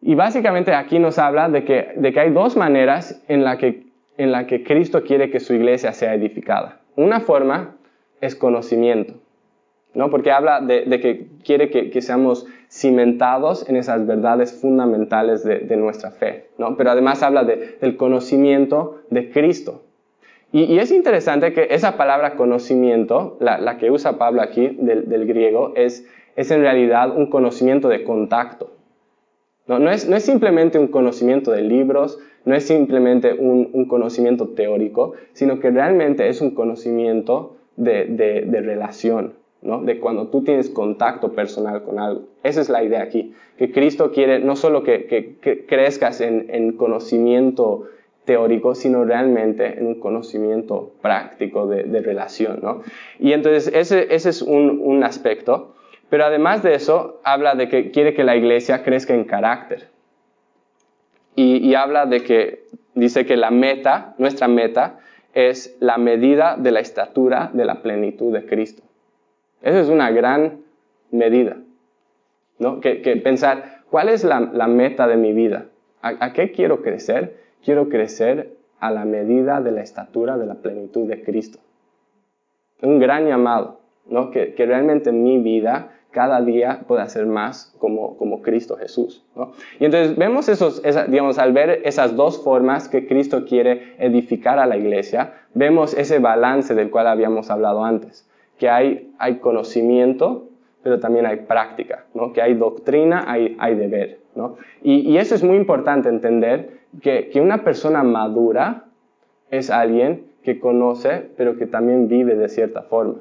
Y 0.00 0.14
básicamente 0.14 0.72
aquí 0.72 0.98
nos 0.98 1.18
habla 1.18 1.48
de 1.48 1.64
que, 1.64 1.94
de 1.96 2.12
que 2.12 2.20
hay 2.20 2.30
dos 2.30 2.56
maneras 2.56 3.22
en 3.28 3.42
la, 3.42 3.58
que, 3.58 3.86
en 4.18 4.30
la 4.30 4.46
que 4.46 4.62
Cristo 4.62 5.02
quiere 5.02 5.30
que 5.30 5.40
su 5.40 5.54
iglesia 5.54 5.92
sea 5.92 6.14
edificada. 6.14 6.80
Una 6.94 7.20
forma 7.20 7.76
es 8.20 8.36
conocimiento, 8.36 9.14
¿no? 9.96 10.10
Porque 10.10 10.30
habla 10.30 10.60
de, 10.60 10.84
que 11.00 11.26
quiere 11.42 11.70
que, 11.70 12.00
seamos 12.02 12.46
cimentados 12.68 13.68
en 13.68 13.76
esas 13.76 14.06
verdades 14.06 14.52
fundamentales 14.52 15.42
de, 15.42 15.76
nuestra 15.76 16.10
fe, 16.10 16.48
¿no? 16.58 16.76
Pero 16.76 16.90
además 16.90 17.22
habla 17.22 17.44
del 17.44 17.96
conocimiento 17.96 19.00
de 19.10 19.30
Cristo. 19.30 19.82
Y, 20.52 20.78
es 20.78 20.92
interesante 20.92 21.52
que 21.52 21.68
esa 21.70 21.96
palabra 21.96 22.36
conocimiento, 22.36 23.38
la, 23.40 23.78
que 23.78 23.90
usa 23.90 24.18
Pablo 24.18 24.42
aquí 24.42 24.76
del, 24.78 25.26
griego, 25.26 25.72
es, 25.76 26.06
es, 26.36 26.50
en 26.50 26.60
realidad 26.60 27.16
un 27.16 27.30
conocimiento 27.30 27.88
de 27.88 28.04
contacto. 28.04 28.72
No, 29.66 29.90
es, 29.90 30.08
no, 30.08 30.14
es, 30.14 30.24
simplemente 30.24 30.78
un 30.78 30.88
conocimiento 30.88 31.50
de 31.50 31.62
libros, 31.62 32.18
no 32.44 32.54
es 32.54 32.66
simplemente 32.66 33.32
un, 33.32 33.70
un 33.72 33.86
conocimiento 33.86 34.48
teórico, 34.50 35.14
sino 35.32 35.58
que 35.58 35.70
realmente 35.70 36.28
es 36.28 36.40
un 36.40 36.52
conocimiento 36.52 37.56
de, 37.76 38.06
de 38.06 38.60
relación, 38.60 39.34
¿no? 39.66 39.82
de 39.82 39.98
cuando 40.00 40.28
tú 40.28 40.42
tienes 40.42 40.70
contacto 40.70 41.32
personal 41.32 41.82
con 41.82 41.98
algo. 41.98 42.22
Esa 42.42 42.60
es 42.60 42.68
la 42.68 42.82
idea 42.82 43.02
aquí, 43.02 43.34
que 43.58 43.72
Cristo 43.72 44.12
quiere 44.12 44.38
no 44.38 44.56
solo 44.56 44.82
que, 44.82 45.64
crezcas 45.66 46.20
en, 46.20 46.46
en, 46.50 46.72
conocimiento 46.72 47.88
teórico, 48.26 48.74
sino 48.74 49.04
realmente 49.04 49.78
en 49.78 49.86
un 49.86 50.00
conocimiento 50.00 50.92
práctico 51.00 51.66
de, 51.66 52.00
relación. 52.02 52.60
¿no? 52.62 52.82
Y 53.18 53.32
entonces 53.32 53.72
ese, 53.74 54.14
es 54.14 54.42
un, 54.42 55.02
aspecto, 55.02 55.74
pero 56.10 56.26
además 56.26 56.62
de 56.62 56.74
eso, 56.74 57.20
habla 57.24 57.54
de 57.54 57.68
que 57.68 57.90
quiere 57.90 58.12
que 58.12 58.24
la 58.24 58.36
iglesia 58.36 58.82
crezca 58.82 59.14
en 59.14 59.24
carácter. 59.24 59.88
Y 61.38 61.74
habla 61.74 62.06
de 62.06 62.22
que, 62.22 62.64
dice 62.94 63.26
que 63.26 63.36
la 63.36 63.50
meta, 63.50 64.14
nuestra 64.16 64.48
meta, 64.48 65.00
es 65.34 65.76
la 65.80 65.98
medida 65.98 66.56
de 66.56 66.72
la 66.72 66.80
estatura 66.80 67.50
de 67.52 67.66
la 67.66 67.82
plenitud 67.82 68.32
de 68.32 68.46
Cristo. 68.46 68.82
Esa 69.62 69.80
es 69.80 69.88
una 69.88 70.10
gran 70.10 70.60
medida. 71.10 71.56
¿no? 72.58 72.80
Que, 72.80 72.96
pensar, 73.22 73.82
¿cuál 73.90 74.08
es 74.08 74.24
la, 74.24 74.40
meta 74.40 75.06
de 75.06 75.16
mi 75.16 75.32
vida? 75.32 75.66
¿A, 76.02 76.32
qué 76.32 76.52
quiero 76.52 76.82
crecer? 76.82 77.36
Quiero 77.64 77.88
crecer 77.88 78.56
a 78.78 78.90
la 78.90 79.04
medida 79.04 79.60
de 79.60 79.72
la 79.72 79.82
estatura 79.82 80.38
de 80.38 80.46
la 80.46 80.56
plenitud 80.56 81.08
de 81.08 81.22
Cristo. 81.22 81.58
Un 82.82 82.98
gran 82.98 83.26
llamado, 83.26 83.80
¿no? 84.06 84.30
Que, 84.30 84.54
realmente 84.56 85.12
mi 85.12 85.38
vida 85.38 85.92
cada 86.12 86.40
día 86.40 86.84
pueda 86.86 87.06
ser 87.08 87.26
más 87.26 87.74
como, 87.78 88.16
como 88.16 88.40
Cristo 88.40 88.78
Jesús. 88.78 89.26
¿no? 89.34 89.52
Y 89.78 89.84
entonces 89.84 90.16
vemos 90.16 90.48
esos, 90.48 90.82
digamos, 91.08 91.38
al 91.38 91.52
ver 91.52 91.82
esas 91.84 92.16
dos 92.16 92.42
formas 92.42 92.88
que 92.88 93.06
Cristo 93.06 93.44
quiere 93.44 93.96
edificar 93.98 94.58
a 94.58 94.64
la 94.64 94.78
iglesia, 94.78 95.34
vemos 95.52 95.92
ese 95.92 96.18
balance 96.18 96.74
del 96.74 96.90
cual 96.90 97.08
habíamos 97.08 97.50
hablado 97.50 97.84
antes 97.84 98.25
que 98.58 98.68
hay, 98.68 99.12
hay 99.18 99.38
conocimiento, 99.38 100.48
pero 100.82 101.00
también 101.00 101.26
hay 101.26 101.38
práctica, 101.38 102.06
¿no? 102.14 102.32
que 102.32 102.42
hay 102.42 102.54
doctrina, 102.54 103.24
hay, 103.26 103.56
hay 103.58 103.74
deber. 103.74 104.20
¿no? 104.34 104.56
Y, 104.82 105.10
y, 105.10 105.18
eso 105.18 105.34
es 105.34 105.42
muy 105.42 105.56
importante 105.56 106.08
entender, 106.08 106.80
que, 107.00 107.28
que 107.30 107.40
una 107.40 107.64
persona 107.64 108.02
madura 108.02 108.84
es 109.50 109.70
alguien 109.70 110.26
que 110.42 110.60
conoce, 110.60 111.30
pero 111.36 111.56
que 111.56 111.66
también 111.66 112.08
vive 112.08 112.36
de 112.36 112.48
cierta 112.48 112.82
forma. 112.82 113.16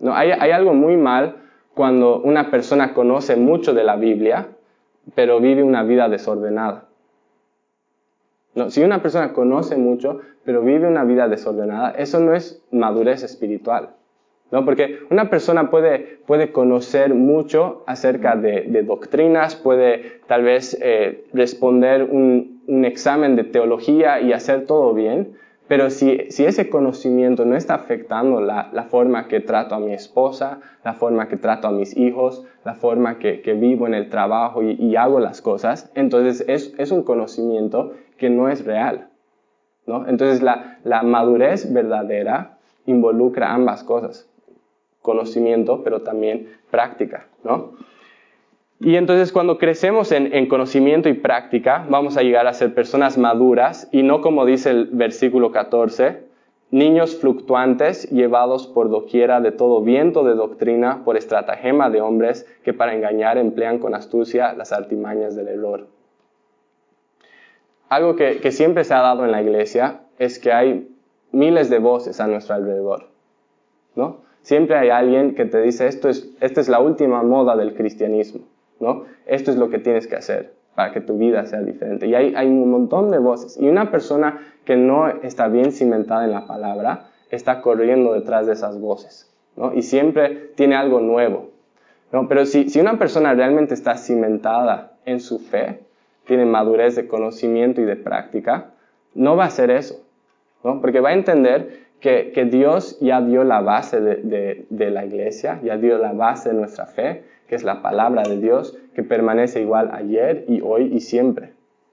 ¿No? 0.00 0.14
Hay, 0.14 0.30
hay 0.32 0.50
algo 0.50 0.74
muy 0.74 0.96
mal 0.96 1.36
cuando 1.74 2.20
una 2.20 2.50
persona 2.50 2.92
conoce 2.92 3.36
mucho 3.36 3.72
de 3.72 3.84
la 3.84 3.96
Biblia, 3.96 4.48
pero 5.14 5.40
vive 5.40 5.62
una 5.62 5.82
vida 5.82 6.08
desordenada. 6.08 6.88
No, 8.54 8.70
si 8.70 8.82
una 8.82 9.00
persona 9.00 9.32
conoce 9.32 9.76
mucho, 9.76 10.20
pero 10.44 10.62
vive 10.62 10.86
una 10.86 11.04
vida 11.04 11.28
desordenada, 11.28 11.92
eso 11.92 12.20
no 12.20 12.34
es 12.34 12.62
madurez 12.70 13.22
espiritual. 13.22 13.90
¿No? 14.52 14.66
Porque 14.66 15.00
una 15.10 15.30
persona 15.30 15.70
puede, 15.70 16.20
puede 16.26 16.52
conocer 16.52 17.14
mucho 17.14 17.82
acerca 17.86 18.36
de, 18.36 18.82
doctrinas, 18.84 19.56
puede 19.56 20.20
tal 20.28 20.44
vez 20.44 20.78
eh, 20.80 21.24
responder 21.32 22.04
un, 22.04 22.52
examen 22.84 23.34
de 23.34 23.44
teología 23.44 24.20
y 24.20 24.32
hacer 24.32 24.66
todo 24.66 24.94
bien, 24.94 25.32
pero 25.66 25.90
si, 25.90 26.30
si 26.30 26.44
ese 26.44 26.70
conocimiento 26.70 27.44
no 27.44 27.56
está 27.56 27.74
afectando 27.74 28.40
la, 28.40 28.70
la, 28.72 28.84
forma 28.84 29.26
que 29.26 29.40
trato 29.40 29.74
a 29.74 29.80
mi 29.80 29.92
esposa, 29.92 30.60
la 30.84 30.92
forma 30.94 31.28
que 31.28 31.36
trato 31.36 31.66
a 31.66 31.72
mis 31.72 31.96
hijos, 31.96 32.44
la 32.64 32.74
forma 32.74 33.18
que, 33.18 33.40
que 33.40 33.54
vivo 33.54 33.86
en 33.86 33.94
el 33.94 34.08
trabajo 34.10 34.62
y, 34.62 34.94
hago 34.96 35.18
las 35.18 35.42
cosas, 35.42 35.90
entonces 35.94 36.44
es, 36.48 36.74
es, 36.78 36.92
un 36.92 37.02
conocimiento 37.02 37.94
que 38.16 38.30
no 38.30 38.48
es 38.48 38.64
real. 38.64 39.08
¿no? 39.86 40.06
Entonces 40.06 40.40
la, 40.42 40.78
la 40.84 41.02
madurez 41.02 41.72
verdadera 41.72 42.58
involucra 42.86 43.52
ambas 43.52 43.82
cosas 43.82 44.31
conocimiento, 45.02 45.82
pero 45.84 46.02
también 46.02 46.48
práctica, 46.70 47.26
¿no? 47.44 47.72
Y 48.84 48.96
entonces 48.96 49.30
cuando 49.30 49.58
crecemos 49.58 50.10
en, 50.10 50.48
conocimiento 50.48 51.08
y 51.08 51.14
práctica, 51.14 51.86
vamos 51.88 52.16
a 52.16 52.22
llegar 52.22 52.48
a 52.48 52.52
ser 52.52 52.74
personas 52.74 53.16
maduras 53.16 53.88
y 53.92 54.02
no 54.02 54.20
como 54.20 54.44
dice 54.44 54.70
el 54.70 54.86
versículo 54.86 55.52
14, 55.52 56.24
niños 56.72 57.16
fluctuantes 57.16 58.10
llevados 58.10 58.66
por 58.66 58.90
doquiera 58.90 59.40
de 59.40 59.52
todo 59.52 59.82
viento 59.82 60.24
de 60.24 60.34
doctrina 60.34 61.04
por 61.04 61.16
estratagema 61.16 61.90
de 61.90 62.00
hombres 62.00 62.44
que 62.64 62.72
para 62.72 62.94
engañar 62.94 63.38
emplean 63.38 63.78
con 63.78 63.94
astucia 63.94 64.52
las 64.54 64.72
artimañas 64.72 65.36
del 65.36 65.46
error. 65.46 65.86
Algo 67.88 68.16
que, 68.16 68.40
que 68.40 68.50
siempre 68.50 68.82
se 68.82 68.94
ha 68.94 69.00
dado 69.00 69.24
en 69.24 69.30
la 69.30 69.42
iglesia 69.42 70.00
es 70.18 70.40
que 70.40 70.52
hay 70.52 70.88
miles 71.30 71.70
de 71.70 71.78
voces 71.78 72.20
a 72.20 72.26
nuestro 72.26 72.56
alrededor, 72.56 73.06
¿no? 73.94 74.31
Siempre 74.42 74.76
hay 74.76 74.90
alguien 74.90 75.34
que 75.34 75.44
te 75.44 75.60
dice, 75.60 75.86
esto 75.86 76.08
es, 76.08 76.30
esta 76.40 76.60
es 76.60 76.68
la 76.68 76.80
última 76.80 77.22
moda 77.22 77.56
del 77.56 77.74
cristianismo, 77.74 78.42
¿no? 78.80 79.04
Esto 79.26 79.50
es 79.50 79.56
lo 79.56 79.70
que 79.70 79.78
tienes 79.78 80.06
que 80.06 80.16
hacer 80.16 80.52
para 80.74 80.92
que 80.92 81.00
tu 81.00 81.16
vida 81.16 81.46
sea 81.46 81.60
diferente. 81.60 82.06
Y 82.06 82.14
hay, 82.14 82.34
hay 82.34 82.48
un 82.48 82.70
montón 82.70 83.10
de 83.10 83.18
voces. 83.18 83.56
Y 83.60 83.68
una 83.68 83.90
persona 83.90 84.40
que 84.64 84.76
no 84.76 85.08
está 85.08 85.48
bien 85.48 85.72
cimentada 85.72 86.24
en 86.24 86.32
la 86.32 86.46
palabra 86.46 87.08
está 87.30 87.60
corriendo 87.62 88.12
detrás 88.12 88.46
de 88.46 88.54
esas 88.54 88.80
voces, 88.80 89.32
¿no? 89.56 89.72
Y 89.74 89.82
siempre 89.82 90.50
tiene 90.54 90.74
algo 90.74 91.00
nuevo, 91.00 91.50
¿no? 92.10 92.28
Pero 92.28 92.44
si, 92.44 92.68
si 92.68 92.80
una 92.80 92.98
persona 92.98 93.34
realmente 93.34 93.74
está 93.74 93.96
cimentada 93.96 94.92
en 95.04 95.20
su 95.20 95.38
fe, 95.38 95.80
tiene 96.26 96.44
madurez 96.46 96.96
de 96.96 97.08
conocimiento 97.08 97.80
y 97.80 97.84
de 97.84 97.96
práctica, 97.96 98.72
no 99.14 99.36
va 99.36 99.44
a 99.44 99.48
hacer 99.48 99.70
eso, 99.70 100.04
¿no? 100.64 100.80
Porque 100.80 101.00
va 101.00 101.10
a 101.10 101.14
entender 101.14 101.86
que, 102.02 102.48
Dios 102.50 102.98
ya 103.00 103.20
dio 103.22 103.44
la 103.44 103.60
base 103.60 104.00
de, 104.00 104.90
la 104.90 105.04
iglesia, 105.04 105.60
ya 105.62 105.78
dio 105.78 105.98
la 105.98 106.12
base 106.12 106.48
de 106.48 106.56
nuestra 106.56 106.86
fe, 106.86 107.22
que 107.46 107.54
es 107.54 107.62
la 107.62 107.80
palabra 107.80 108.24
de 108.24 108.38
Dios, 108.38 108.76
que 108.94 109.04
permanece 109.04 109.60
igual 109.60 109.90
ayer 109.92 110.44
y 110.48 110.60
hoy 110.62 110.90
y 110.92 111.00
siempre. 111.00 111.52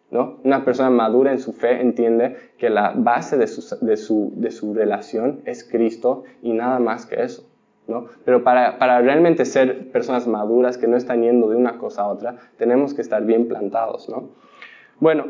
¿no? 0.09 0.39
Una 0.43 0.65
persona 0.65 0.89
madura 0.89 1.31
en 1.31 1.37
su 1.37 1.53
fe 1.53 1.79
entiende 1.79 2.35
que 2.57 2.71
la 2.71 2.93
base 2.95 3.37
de 3.37 3.45
su, 3.45 4.33
de 4.35 4.51
su, 4.51 4.73
relación 4.73 5.41
es 5.45 5.63
Cristo 5.63 6.23
y 6.41 6.53
nada 6.53 6.79
más 6.79 7.05
que 7.05 7.21
eso. 7.21 7.47
¿no? 7.87 8.07
Pero 8.25 8.43
para, 8.43 8.79
para, 8.79 9.01
realmente 9.01 9.45
ser 9.45 9.91
personas 9.91 10.25
maduras 10.25 10.79
que 10.79 10.87
no 10.87 10.97
están 10.97 11.21
yendo 11.21 11.49
de 11.49 11.55
una 11.55 11.77
cosa 11.77 12.03
a 12.03 12.07
otra, 12.07 12.37
tenemos 12.57 12.95
que 12.95 13.03
estar 13.03 13.23
bien 13.25 13.47
plantados. 13.47 14.09
¿no? 14.09 14.29
Bueno, 14.99 15.27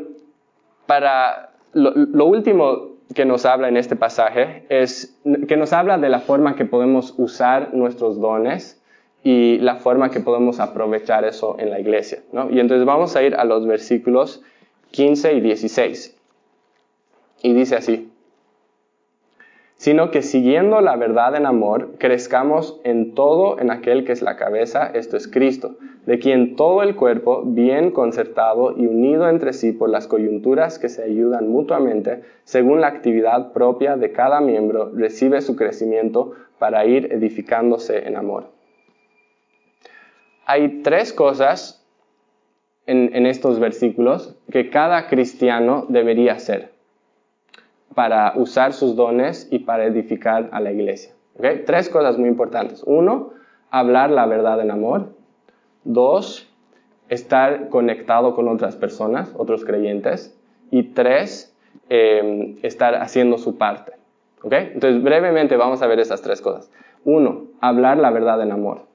para 0.86 1.52
lo, 1.74 1.92
lo 1.94 2.24
último 2.24 2.89
que 3.14 3.24
nos 3.24 3.44
habla 3.44 3.68
en 3.68 3.76
este 3.76 3.96
pasaje 3.96 4.64
es 4.68 5.18
que 5.48 5.56
nos 5.56 5.72
habla 5.72 5.98
de 5.98 6.08
la 6.08 6.20
forma 6.20 6.54
que 6.54 6.64
podemos 6.64 7.14
usar 7.18 7.74
nuestros 7.74 8.20
dones 8.20 8.80
y 9.22 9.58
la 9.58 9.76
forma 9.76 10.10
que 10.10 10.20
podemos 10.20 10.60
aprovechar 10.60 11.24
eso 11.24 11.56
en 11.58 11.70
la 11.70 11.80
iglesia. 11.80 12.22
¿no? 12.32 12.50
Y 12.50 12.60
entonces 12.60 12.86
vamos 12.86 13.16
a 13.16 13.22
ir 13.22 13.34
a 13.34 13.44
los 13.44 13.66
versículos 13.66 14.42
15 14.92 15.34
y 15.34 15.40
16. 15.40 16.16
Y 17.42 17.52
dice 17.54 17.76
así, 17.76 18.09
sino 19.80 20.10
que 20.10 20.20
siguiendo 20.20 20.82
la 20.82 20.94
verdad 20.96 21.34
en 21.36 21.46
amor, 21.46 21.92
crezcamos 21.96 22.78
en 22.84 23.14
todo 23.14 23.58
en 23.58 23.70
aquel 23.70 24.04
que 24.04 24.12
es 24.12 24.20
la 24.20 24.36
cabeza, 24.36 24.90
esto 24.92 25.16
es 25.16 25.26
Cristo, 25.26 25.76
de 26.04 26.18
quien 26.18 26.54
todo 26.54 26.82
el 26.82 26.94
cuerpo, 26.94 27.44
bien 27.46 27.90
concertado 27.90 28.76
y 28.76 28.86
unido 28.86 29.26
entre 29.26 29.54
sí 29.54 29.72
por 29.72 29.88
las 29.88 30.06
coyunturas 30.06 30.78
que 30.78 30.90
se 30.90 31.02
ayudan 31.02 31.48
mutuamente, 31.48 32.20
según 32.44 32.82
la 32.82 32.88
actividad 32.88 33.54
propia 33.54 33.96
de 33.96 34.12
cada 34.12 34.42
miembro, 34.42 34.92
recibe 34.94 35.40
su 35.40 35.56
crecimiento 35.56 36.32
para 36.58 36.84
ir 36.84 37.10
edificándose 37.10 38.06
en 38.06 38.16
amor. 38.16 38.48
Hay 40.44 40.82
tres 40.82 41.14
cosas 41.14 41.82
en, 42.84 43.16
en 43.16 43.24
estos 43.24 43.58
versículos 43.58 44.36
que 44.52 44.68
cada 44.68 45.08
cristiano 45.08 45.86
debería 45.88 46.34
hacer 46.34 46.79
para 47.94 48.34
usar 48.36 48.72
sus 48.72 48.96
dones 48.96 49.48
y 49.50 49.60
para 49.60 49.84
edificar 49.84 50.48
a 50.52 50.60
la 50.60 50.72
iglesia. 50.72 51.12
Tres 51.66 51.88
cosas 51.88 52.18
muy 52.18 52.28
importantes. 52.28 52.82
Uno, 52.86 53.30
hablar 53.70 54.10
la 54.10 54.26
verdad 54.26 54.60
en 54.60 54.70
amor. 54.70 55.14
Dos, 55.84 56.48
estar 57.08 57.68
conectado 57.68 58.34
con 58.34 58.48
otras 58.48 58.76
personas, 58.76 59.32
otros 59.36 59.64
creyentes. 59.64 60.38
Y 60.70 60.84
tres, 60.84 61.56
em, 61.88 62.58
estar 62.62 62.94
haciendo 62.96 63.38
su 63.38 63.58
parte. 63.58 63.92
Entonces, 64.42 65.02
brevemente 65.02 65.56
vamos 65.56 65.82
a 65.82 65.86
ver 65.86 66.00
esas 66.00 66.22
tres 66.22 66.40
cosas. 66.40 66.70
Uno, 67.04 67.46
hablar 67.60 67.98
la 67.98 68.10
verdad 68.10 68.40
en 68.42 68.52
amor. 68.52 68.86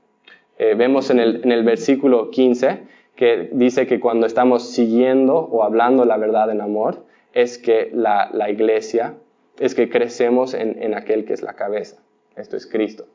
Eh, 0.58 0.74
vemos 0.76 1.10
en 1.10 1.20
el 1.20 1.64
versículo 1.64 2.32
15 2.32 2.88
que 3.16 3.50
dice 3.52 3.88
que 3.88 4.00
cuando 4.00 4.26
estamos 4.26 4.70
siguiendo 4.72 5.36
o 5.38 5.64
hablando 5.64 6.06
la 6.06 6.18
verdad 6.18 6.50
en 6.52 6.62
amor, 6.62 7.06
es 7.36 7.58
que 7.60 7.92
la, 7.94 8.50
iglesia, 8.50 9.14
es 9.60 9.76
que 9.76 9.90
crecemos 9.90 10.56
en, 10.56 10.96
aquel 10.96 11.26
que 11.26 11.34
es 11.34 11.44
la 11.44 11.54
cabeza. 11.54 11.98
Esto 12.36 12.58
es 12.58 12.66
Cristo. 12.66 13.06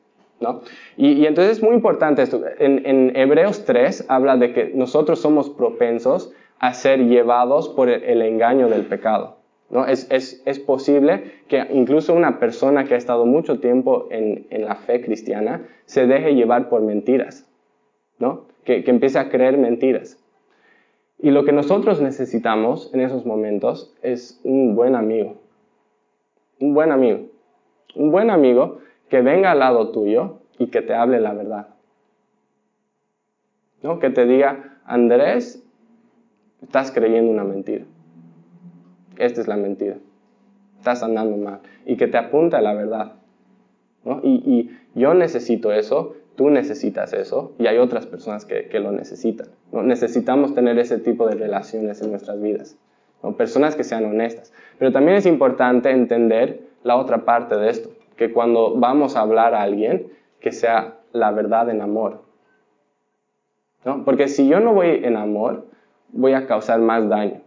¿no? 0.41 0.61
Y, 0.97 1.27
entonces 1.27 1.57
es 1.57 1.63
muy 1.63 1.75
importante 1.75 2.23
esto. 2.23 2.43
En, 2.59 3.17
Hebreos 3.17 3.65
3 3.65 4.07
habla 4.09 4.37
de 4.37 4.53
que 4.53 4.73
nosotros 4.75 5.21
somos 5.21 5.51
propensos 5.51 6.33
a 6.59 6.75
ser 6.75 7.01
llevados 7.07 7.71
por 7.71 7.89
el, 7.89 8.23
engaño 8.23 8.69
del 8.69 8.85
pecado. 8.85 9.39
¿no? 9.71 9.87
Es, 9.87 10.05
posible 10.67 11.41
que 11.49 11.67
incluso 11.73 12.13
una 12.13 12.39
persona 12.39 12.85
que 12.85 12.95
ha 12.95 12.99
estado 12.99 13.25
mucho 13.25 13.59
tiempo 13.59 14.09
en, 14.11 14.47
la 14.51 14.77
fe 14.77 15.01
cristiana 15.01 15.67
se 15.87 16.07
deje 16.07 16.35
llevar 16.35 16.69
por 16.69 16.83
mentiras, 16.83 17.49
¿no? 18.19 18.45
que, 18.65 18.85
que 18.85 18.91
empiece 18.91 19.19
a 19.19 19.31
creer 19.31 19.57
mentiras. 19.57 20.20
Y 21.23 21.31
lo 21.31 21.45
que 21.45 21.53
nosotros 21.53 22.01
necesitamos 22.01 22.91
en 22.95 23.01
esos 23.01 23.27
momentos 23.27 23.95
es 24.03 24.41
un 24.43 24.75
buen 24.75 24.95
amigo. 24.95 25.37
Un 26.59 26.73
buen 26.73 26.93
amigo. 26.93 27.27
Un 27.95 28.11
buen 28.11 28.31
amigo 28.31 28.79
que 29.09 29.21
venga 29.21 29.51
al 29.51 29.59
lado 29.59 29.91
tuyo 29.91 30.39
y 30.59 30.69
que 30.69 30.81
te 30.81 30.95
hable 30.95 31.21
la 31.21 31.35
verdad. 31.35 31.69
¿No? 33.83 33.99
Que 33.99 34.09
te 34.09 34.25
diga, 34.25 34.79
Andrés, 34.85 35.63
estás 36.63 36.91
creyendo 36.91 37.31
una 37.31 37.45
mentira. 37.45 37.85
Esta 39.19 39.43
es 39.43 39.49
la 39.49 39.57
mentira. 39.57 39.97
Estás 40.79 41.03
andando 41.03 41.37
mal. 41.37 41.61
Y 41.85 41.97
que 41.97 42.07
te 42.07 42.17
apunte 42.17 42.57
a 42.57 42.63
la 42.63 42.73
verdad. 42.73 43.17
¿no? 44.05 44.21
Y, 44.23 44.71
y 44.95 44.99
yo 44.99 45.13
necesito 45.13 45.71
eso 45.73 46.15
tú 46.41 46.49
necesitas 46.49 47.13
eso 47.13 47.53
y 47.59 47.67
hay 47.67 47.77
otras 47.77 48.07
personas 48.07 48.47
que, 48.47 48.81
lo 48.81 48.93
necesitan. 48.93 49.49
Necesitamos 49.73 50.55
tener 50.55 50.79
ese 50.79 50.97
tipo 50.97 51.27
de 51.27 51.35
relaciones 51.35 52.01
en 52.01 52.13
nuestras 52.13 52.41
vidas, 52.41 52.79
personas 53.37 53.77
que 53.77 53.85
sean 53.85 54.07
honestas. 54.07 54.51
Pero 54.79 54.91
también 54.91 55.19
es 55.19 55.27
importante 55.27 55.91
entender 55.91 56.63
la 56.83 56.97
otra 56.97 57.27
parte 57.27 57.57
de 57.57 57.69
esto, 57.69 57.91
que 58.17 58.33
cuando 58.33 58.75
vamos 58.75 59.17
a 59.17 59.21
hablar 59.21 59.55
a 59.55 59.61
alguien, 59.61 60.15
que 60.41 60.51
sea 60.51 61.01
la 61.13 61.31
verdad 61.31 61.69
en 61.69 61.83
amor. 61.83 62.23
¿no? 63.85 64.03
Porque 64.07 64.27
si 64.27 64.49
yo 64.49 64.61
no 64.61 64.73
voy 64.73 65.05
en 65.05 65.17
amor, 65.17 65.67
voy 66.09 66.33
a 66.33 66.47
causar 66.47 66.81
más 66.81 67.07
daño. 67.07 67.43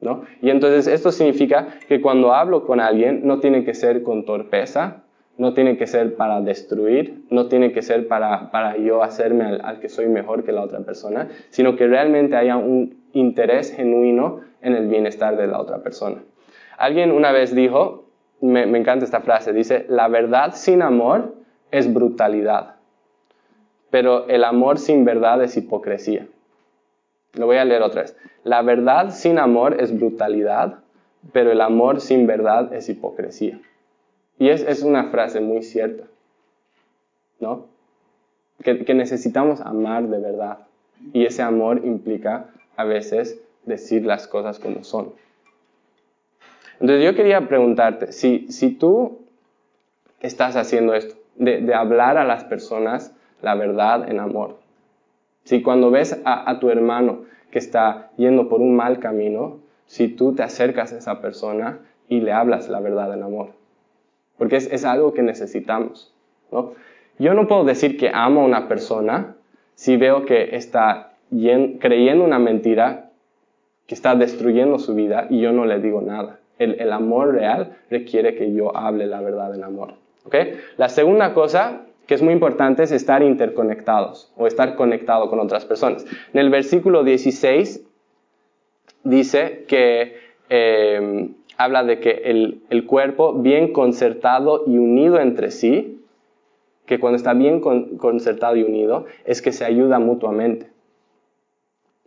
¿no? 0.00 0.22
Y 0.40 0.50
entonces 0.50 0.86
esto 0.86 1.10
significa 1.10 1.66
que 1.88 2.00
cuando 2.00 2.32
hablo 2.32 2.64
con 2.64 2.78
alguien 2.78 3.26
no 3.26 3.40
tiene 3.40 3.64
que 3.64 3.74
ser 3.74 4.04
con 4.04 4.24
torpeza, 4.24 5.02
no 5.38 5.54
tiene 5.54 5.76
que 5.76 5.86
ser 5.86 6.16
para 6.16 6.40
destruir, 6.40 7.24
no 7.30 7.46
tiene 7.46 7.72
que 7.72 7.80
ser 7.80 8.08
para, 8.08 8.50
para 8.50 8.76
yo 8.76 9.04
hacerme 9.04 9.44
al, 9.44 9.78
que 9.78 9.88
soy 9.88 10.08
mejor 10.08 10.44
que 10.44 10.50
la 10.50 10.62
otra 10.62 10.80
persona, 10.80 11.28
sino 11.50 11.76
que 11.76 11.86
realmente 11.86 12.36
haya 12.36 12.56
un 12.56 13.04
interés 13.12 13.72
genuino 13.74 14.40
en 14.60 14.74
el 14.74 14.88
bienestar 14.88 15.36
de 15.36 15.46
la 15.46 15.60
otra 15.60 15.78
persona. 15.78 16.22
Alguien 16.76 17.12
una 17.12 17.30
vez 17.30 17.54
dijo, 17.54 18.06
me, 18.40 18.66
me 18.66 18.78
encanta 18.78 19.04
esta 19.04 19.20
frase, 19.20 19.52
dice, 19.52 19.86
la 19.88 20.08
verdad 20.08 20.54
sin 20.54 20.82
amor 20.82 21.36
es 21.70 21.92
brutalidad, 21.92 22.74
pero 23.90 24.26
el 24.26 24.42
amor 24.42 24.78
sin 24.78 25.04
verdad 25.04 25.42
es 25.42 25.56
hipocresía. 25.56 26.26
Lo 27.34 27.46
voy 27.46 27.58
a 27.58 27.64
leer 27.64 27.82
otra 27.82 28.02
vez. 28.02 28.16
La 28.42 28.62
verdad 28.62 29.10
sin 29.10 29.38
amor 29.38 29.80
es 29.80 29.96
brutalidad, 29.96 30.80
pero 31.32 31.52
el 31.52 31.60
amor 31.60 32.00
sin 32.00 32.26
verdad 32.26 32.72
es 32.72 32.88
hipocresía. 32.88 33.60
Y 34.38 34.48
es, 34.50 34.82
una 34.82 35.04
frase 35.10 35.40
muy 35.40 35.62
cierta, 35.62 36.04
¿no? 37.40 37.66
Que, 38.62 38.84
que 38.84 38.94
necesitamos 38.94 39.60
amar 39.60 40.08
de 40.08 40.18
verdad. 40.18 40.66
Y 41.12 41.26
ese 41.26 41.42
amor 41.42 41.82
implica 41.84 42.50
a 42.76 42.84
veces 42.84 43.40
decir 43.64 44.04
las 44.04 44.26
cosas 44.28 44.58
como 44.58 44.84
son. 44.84 45.12
Entonces 46.80 47.04
yo 47.04 47.14
quería 47.14 47.48
preguntarte, 47.48 48.12
si, 48.12 48.46
si 48.50 48.70
tú 48.70 49.18
estás 50.20 50.56
haciendo 50.56 50.94
esto, 50.94 51.16
de, 51.36 51.60
de, 51.60 51.74
hablar 51.74 52.18
a 52.18 52.24
las 52.24 52.44
personas 52.44 53.14
la 53.42 53.54
verdad 53.54 54.08
en 54.08 54.20
amor, 54.20 54.58
si 55.44 55.62
cuando 55.62 55.90
ves 55.90 56.20
a, 56.24 56.48
a, 56.50 56.60
tu 56.60 56.70
hermano 56.70 57.24
que 57.50 57.58
está 57.58 58.10
yendo 58.16 58.48
por 58.48 58.60
un 58.60 58.76
mal 58.76 59.00
camino, 59.00 59.58
si 59.86 60.08
tú 60.08 60.34
te 60.34 60.42
acercas 60.42 60.92
a 60.92 60.98
esa 60.98 61.20
persona 61.20 61.80
y 62.08 62.20
le 62.20 62.32
hablas 62.32 62.68
la 62.68 62.80
verdad 62.80 63.12
en 63.14 63.22
amor, 63.22 63.57
porque 64.38 64.56
es, 64.56 64.84
algo 64.84 65.12
que 65.12 65.22
necesitamos. 65.22 66.14
¿no? 66.50 66.72
Yo 67.18 67.34
no 67.34 67.48
puedo 67.48 67.64
decir 67.64 67.98
que 67.98 68.10
amo 68.12 68.42
a 68.42 68.44
una 68.44 68.68
persona 68.68 69.34
si 69.74 69.96
veo 69.96 70.24
que 70.24 70.56
está 70.56 71.12
creyendo 71.30 72.24
una 72.24 72.38
mentira, 72.38 73.10
que 73.86 73.94
está 73.94 74.14
destruyendo 74.14 74.78
su 74.78 74.94
vida 74.94 75.26
y 75.28 75.40
yo 75.40 75.52
no 75.52 75.66
le 75.66 75.80
digo 75.80 76.00
nada. 76.00 76.40
El, 76.58 76.92
amor 76.92 77.34
real 77.34 77.76
requiere 77.88 78.34
que 78.34 78.52
yo 78.52 78.76
hable 78.76 79.06
la 79.06 79.20
verdad 79.20 79.54
en 79.54 79.62
amor. 79.62 79.94
¿okay? 80.24 80.58
La 80.76 80.88
segunda 80.88 81.32
cosa 81.32 81.82
que 82.08 82.14
es 82.14 82.22
muy 82.22 82.32
importante 82.32 82.82
es 82.82 82.90
estar 82.90 83.22
interconectados 83.22 84.32
o 84.36 84.46
estar 84.46 84.74
conectado 84.74 85.28
con 85.30 85.38
otras 85.38 85.64
personas. 85.64 86.04
En 86.32 86.40
el 86.40 86.50
versículo 86.50 87.04
16 87.04 87.84
dice 89.04 89.64
que 89.68 90.16
eh, 90.48 91.30
habla 91.58 91.82
de 91.82 91.98
que 91.98 92.22
el, 92.24 92.86
cuerpo 92.86 93.34
bien 93.34 93.72
concertado 93.72 94.62
y 94.66 94.78
unido 94.78 95.18
entre 95.18 95.50
sí, 95.50 96.02
que 96.86 97.00
cuando 97.00 97.16
está 97.16 97.34
bien 97.34 97.60
concertado 97.60 98.56
y 98.56 98.62
unido, 98.62 99.04
es 99.26 99.42
que 99.42 99.52
se 99.52 99.64
ayuda 99.64 99.98
mutuamente. 99.98 100.70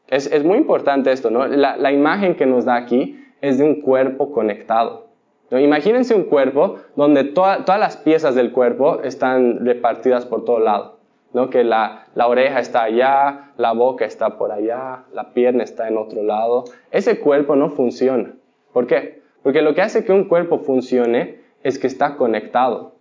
Es, 0.08 0.44
muy 0.44 0.58
importante 0.58 1.12
esto, 1.12 1.30
¿no? 1.30 1.46
La, 1.46 1.92
imagen 1.92 2.36
que 2.36 2.46
nos 2.46 2.66
da 2.66 2.76
aquí 2.76 3.20
es 3.42 3.58
de 3.58 3.66
un 3.66 3.82
cuerpo 3.82 4.32
conectado. 4.32 5.08
Imagínense 5.52 6.16
un 6.16 6.24
cuerpo 6.24 6.78
donde 6.96 7.26
todas 7.26 7.68
las 7.68 7.98
piezas 7.98 8.36
del 8.36 8.54
cuerpo 8.54 9.02
están 9.04 9.66
repartidas 9.66 10.26
por 10.26 10.46
todo 10.46 10.60
lado. 10.60 10.98
¿no? 11.34 11.50
Que 11.50 11.66
la, 11.66 12.08
la, 12.16 12.28
oreja 12.28 12.60
está 12.60 12.84
allá, 12.84 13.52
la 13.58 13.74
boca 13.74 14.06
está 14.06 14.38
por 14.38 14.52
allá, 14.54 15.04
la 15.14 15.34
pierna 15.34 15.64
está 15.64 15.90
en 15.90 15.98
otro 15.98 16.24
lado. 16.24 16.66
Ese 16.90 17.20
cuerpo 17.20 17.58
no 17.58 17.70
funciona. 17.70 18.34
¿Por 18.74 18.88
qué? 18.88 19.21
Porque 19.44 19.62
lo 19.62 19.74
que 19.74 19.82
hace 19.82 20.06
que 20.06 20.12
un 20.12 20.26
cuerpo 20.26 20.60
funcione 20.60 21.40
es 21.64 21.80
que 21.80 21.88
está 21.88 22.18
conectado, 22.18 22.94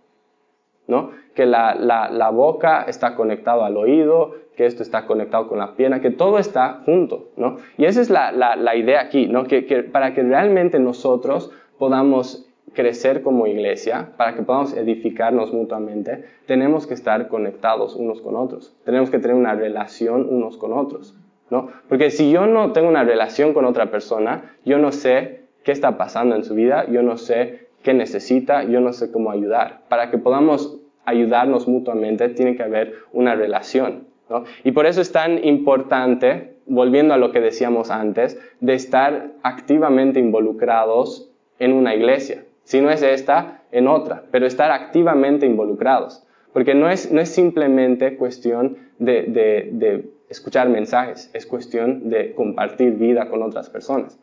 ¿no? 0.87 1.11
Que 1.35 1.45
la, 1.45 1.75
la, 1.75 2.29
boca 2.29 2.83
está 2.83 3.15
conectado 3.15 3.63
al 3.63 3.77
oído, 3.77 4.35
que 4.55 4.65
esto 4.65 4.83
está 4.83 5.05
conectado 5.05 5.47
con 5.47 5.59
la 5.59 5.75
pierna, 5.75 6.01
que 6.01 6.11
todo 6.11 6.37
está 6.37 6.81
junto, 6.85 7.29
¿no? 7.37 7.57
Y 7.77 7.85
esa 7.85 8.01
es 8.01 8.09
la, 8.09 8.31
la 8.31 8.75
idea 8.75 9.01
aquí, 9.01 9.27
¿no? 9.27 9.45
Que, 9.45 9.65
que, 9.65 9.83
para 9.83 10.13
que 10.13 10.23
realmente 10.23 10.79
nosotros 10.79 11.51
podamos 11.77 12.47
crecer 12.73 13.21
como 13.21 13.47
iglesia, 13.47 14.11
para 14.17 14.35
que 14.35 14.43
podamos 14.43 14.73
edificarnos 14.73 15.53
mutuamente, 15.53 16.25
tenemos 16.45 16.87
que 16.87 16.93
estar 16.93 17.27
conectados 17.27 17.95
unos 17.95 18.21
con 18.21 18.35
otros, 18.35 18.75
tenemos 18.85 19.09
que 19.09 19.19
tener 19.19 19.35
una 19.35 19.55
relación 19.55 20.27
unos 20.29 20.57
con 20.57 20.73
otros, 20.73 21.15
¿no? 21.49 21.67
Porque 21.89 22.11
si 22.11 22.31
yo 22.31 22.47
no 22.47 22.71
tengo 22.71 22.87
una 22.87 23.03
relación 23.03 23.53
con 23.53 23.65
otra 23.65 23.91
persona, 23.91 24.55
yo 24.63 24.77
no 24.77 24.91
sé 24.91 25.40
qué 25.63 25.71
está 25.71 25.97
pasando 25.97 26.35
en 26.35 26.43
su 26.43 26.55
vida, 26.55 26.85
yo 26.89 27.03
no 27.03 27.17
sé 27.17 27.67
qué 27.83 27.93
necesita, 27.93 28.63
yo 28.63 28.79
no 28.79 28.93
sé 28.93 29.11
cómo 29.11 29.31
ayudar. 29.31 29.81
Para 29.89 30.11
que 30.11 30.17
podamos 30.17 30.79
ayudarnos 31.05 31.67
mutuamente, 31.67 32.29
tiene 32.29 32.55
que 32.55 32.63
haber 32.63 32.95
una 33.11 33.35
relación. 33.35 34.07
¿no? 34.29 34.43
Y 34.63 34.71
por 34.71 34.85
eso 34.85 35.01
es 35.01 35.11
tan 35.11 35.43
importante, 35.43 36.55
volviendo 36.65 37.13
a 37.13 37.17
lo 37.17 37.31
que 37.31 37.41
decíamos 37.41 37.91
antes, 37.91 38.39
de 38.59 38.73
estar 38.73 39.31
activamente 39.43 40.19
involucrados 40.19 41.31
en 41.59 41.73
una 41.73 41.95
iglesia. 41.95 42.43
Si 42.63 42.81
no 42.81 42.91
es 42.91 43.01
esta, 43.01 43.61
en 43.71 43.87
otra, 43.87 44.23
pero 44.31 44.45
estar 44.45 44.71
activamente 44.71 45.45
involucrados. 45.45 46.23
Porque 46.53 46.75
no 46.75 46.89
es, 46.89 47.11
no 47.11 47.21
es 47.21 47.29
simplemente 47.29 48.17
cuestión 48.17 48.77
de, 48.99 49.23
de, 49.23 50.09
escuchar 50.29 50.69
mensajes, 50.69 51.29
es 51.33 51.45
cuestión 51.45 52.09
de 52.09 52.33
compartir 52.33 52.93
vida 52.93 53.29
con 53.29 53.41
otras 53.41 53.69
personas. 53.69 54.17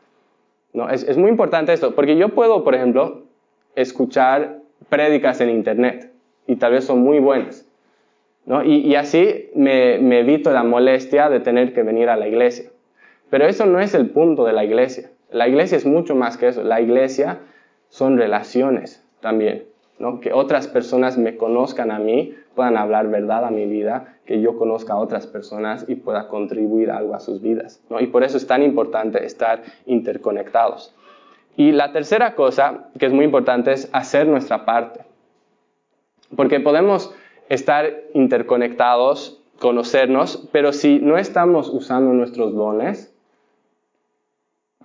¿No? 0.72 0.88
Es, 0.90 1.02
es 1.04 1.16
muy 1.16 1.30
importante 1.30 1.72
esto, 1.72 1.94
porque 1.94 2.16
yo 2.16 2.30
puedo, 2.30 2.64
por 2.64 2.74
ejemplo, 2.74 3.24
escuchar 3.74 4.58
prédicas 4.88 5.40
en 5.40 5.50
internet 5.50 6.12
y 6.46 6.56
tal 6.56 6.72
vez 6.72 6.84
son 6.84 7.00
muy 7.00 7.18
buenas. 7.18 7.66
¿no? 8.46 8.64
Y, 8.64 8.78
y, 8.78 8.94
así 8.94 9.50
me, 9.54 9.98
me 9.98 10.20
evito 10.20 10.50
la 10.50 10.64
molestia 10.64 11.28
de 11.28 11.40
tener 11.40 11.74
que 11.74 11.82
venir 11.82 12.08
a 12.08 12.16
la 12.16 12.28
iglesia. 12.28 12.70
Pero 13.30 13.46
eso 13.46 13.66
no 13.66 13.80
es 13.80 13.94
el 13.94 14.10
punto 14.10 14.44
de 14.44 14.54
la 14.54 14.64
iglesia. 14.64 15.10
La 15.30 15.46
iglesia 15.48 15.76
es 15.76 15.84
mucho 15.84 16.14
más 16.14 16.38
que 16.38 16.48
eso. 16.48 16.62
La 16.62 16.80
iglesia 16.80 17.40
son 17.88 18.16
relaciones 18.16 19.04
también. 19.20 19.67
¿No? 19.98 20.20
Que 20.20 20.32
otras 20.32 20.68
personas 20.68 21.18
me 21.18 21.36
conozcan 21.36 21.90
a 21.90 21.98
mí, 21.98 22.34
puedan 22.54 22.76
hablar 22.76 23.08
verdad 23.08 23.44
a 23.44 23.50
mi 23.50 23.66
vida, 23.66 24.16
que 24.26 24.40
yo 24.40 24.56
conozca 24.56 24.94
a 24.94 24.98
otras 24.98 25.26
personas 25.26 25.84
y 25.88 25.96
pueda 25.96 26.28
contribuir 26.28 26.90
algo 26.90 27.14
a 27.14 27.20
sus 27.20 27.40
vidas. 27.40 27.82
¿no? 27.88 28.00
Y 28.00 28.06
por 28.06 28.24
eso 28.24 28.36
es 28.36 28.46
tan 28.46 28.62
importante 28.62 29.24
estar 29.24 29.62
interconectados. 29.86 30.94
Y 31.56 31.72
la 31.72 31.92
tercera 31.92 32.34
cosa 32.34 32.88
que 32.98 33.06
es 33.06 33.12
muy 33.12 33.24
importante 33.24 33.72
es 33.72 33.88
hacer 33.92 34.26
nuestra 34.26 34.64
parte. 34.64 35.00
Porque 36.36 36.60
podemos 36.60 37.14
estar 37.48 37.90
interconectados, 38.14 39.42
conocernos, 39.58 40.48
pero 40.52 40.72
si 40.72 41.00
no 41.00 41.16
estamos 41.16 41.68
usando 41.68 42.12
nuestros 42.12 42.54
dones, 42.54 43.12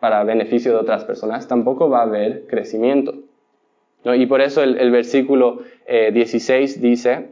para 0.04 0.22
beneficio 0.26 0.74
de 0.74 0.80
otras 0.80 1.06
personas, 1.06 1.48
tampoco 1.48 1.90
va 1.90 2.00
a 2.00 2.04
haber 2.04 2.46
crecimiento. 2.48 3.14
Y 4.06 4.26
por 4.26 4.42
eso 4.42 4.64
el, 4.64 4.92
versículo 4.92 5.62
16 5.88 6.78
eh, 6.78 6.80
dice 6.82 7.28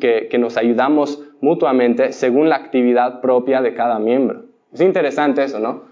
que, 0.00 0.36
nos 0.38 0.56
ayudamos 0.56 1.22
mutuamente 1.40 2.12
según 2.12 2.48
la 2.48 2.56
actividad 2.56 3.20
propia 3.20 3.62
de 3.62 3.74
cada 3.74 3.98
miembro. 3.98 4.44
Es 4.72 4.80
interesante 4.80 5.44
eso, 5.44 5.60
¿no? 5.60 5.84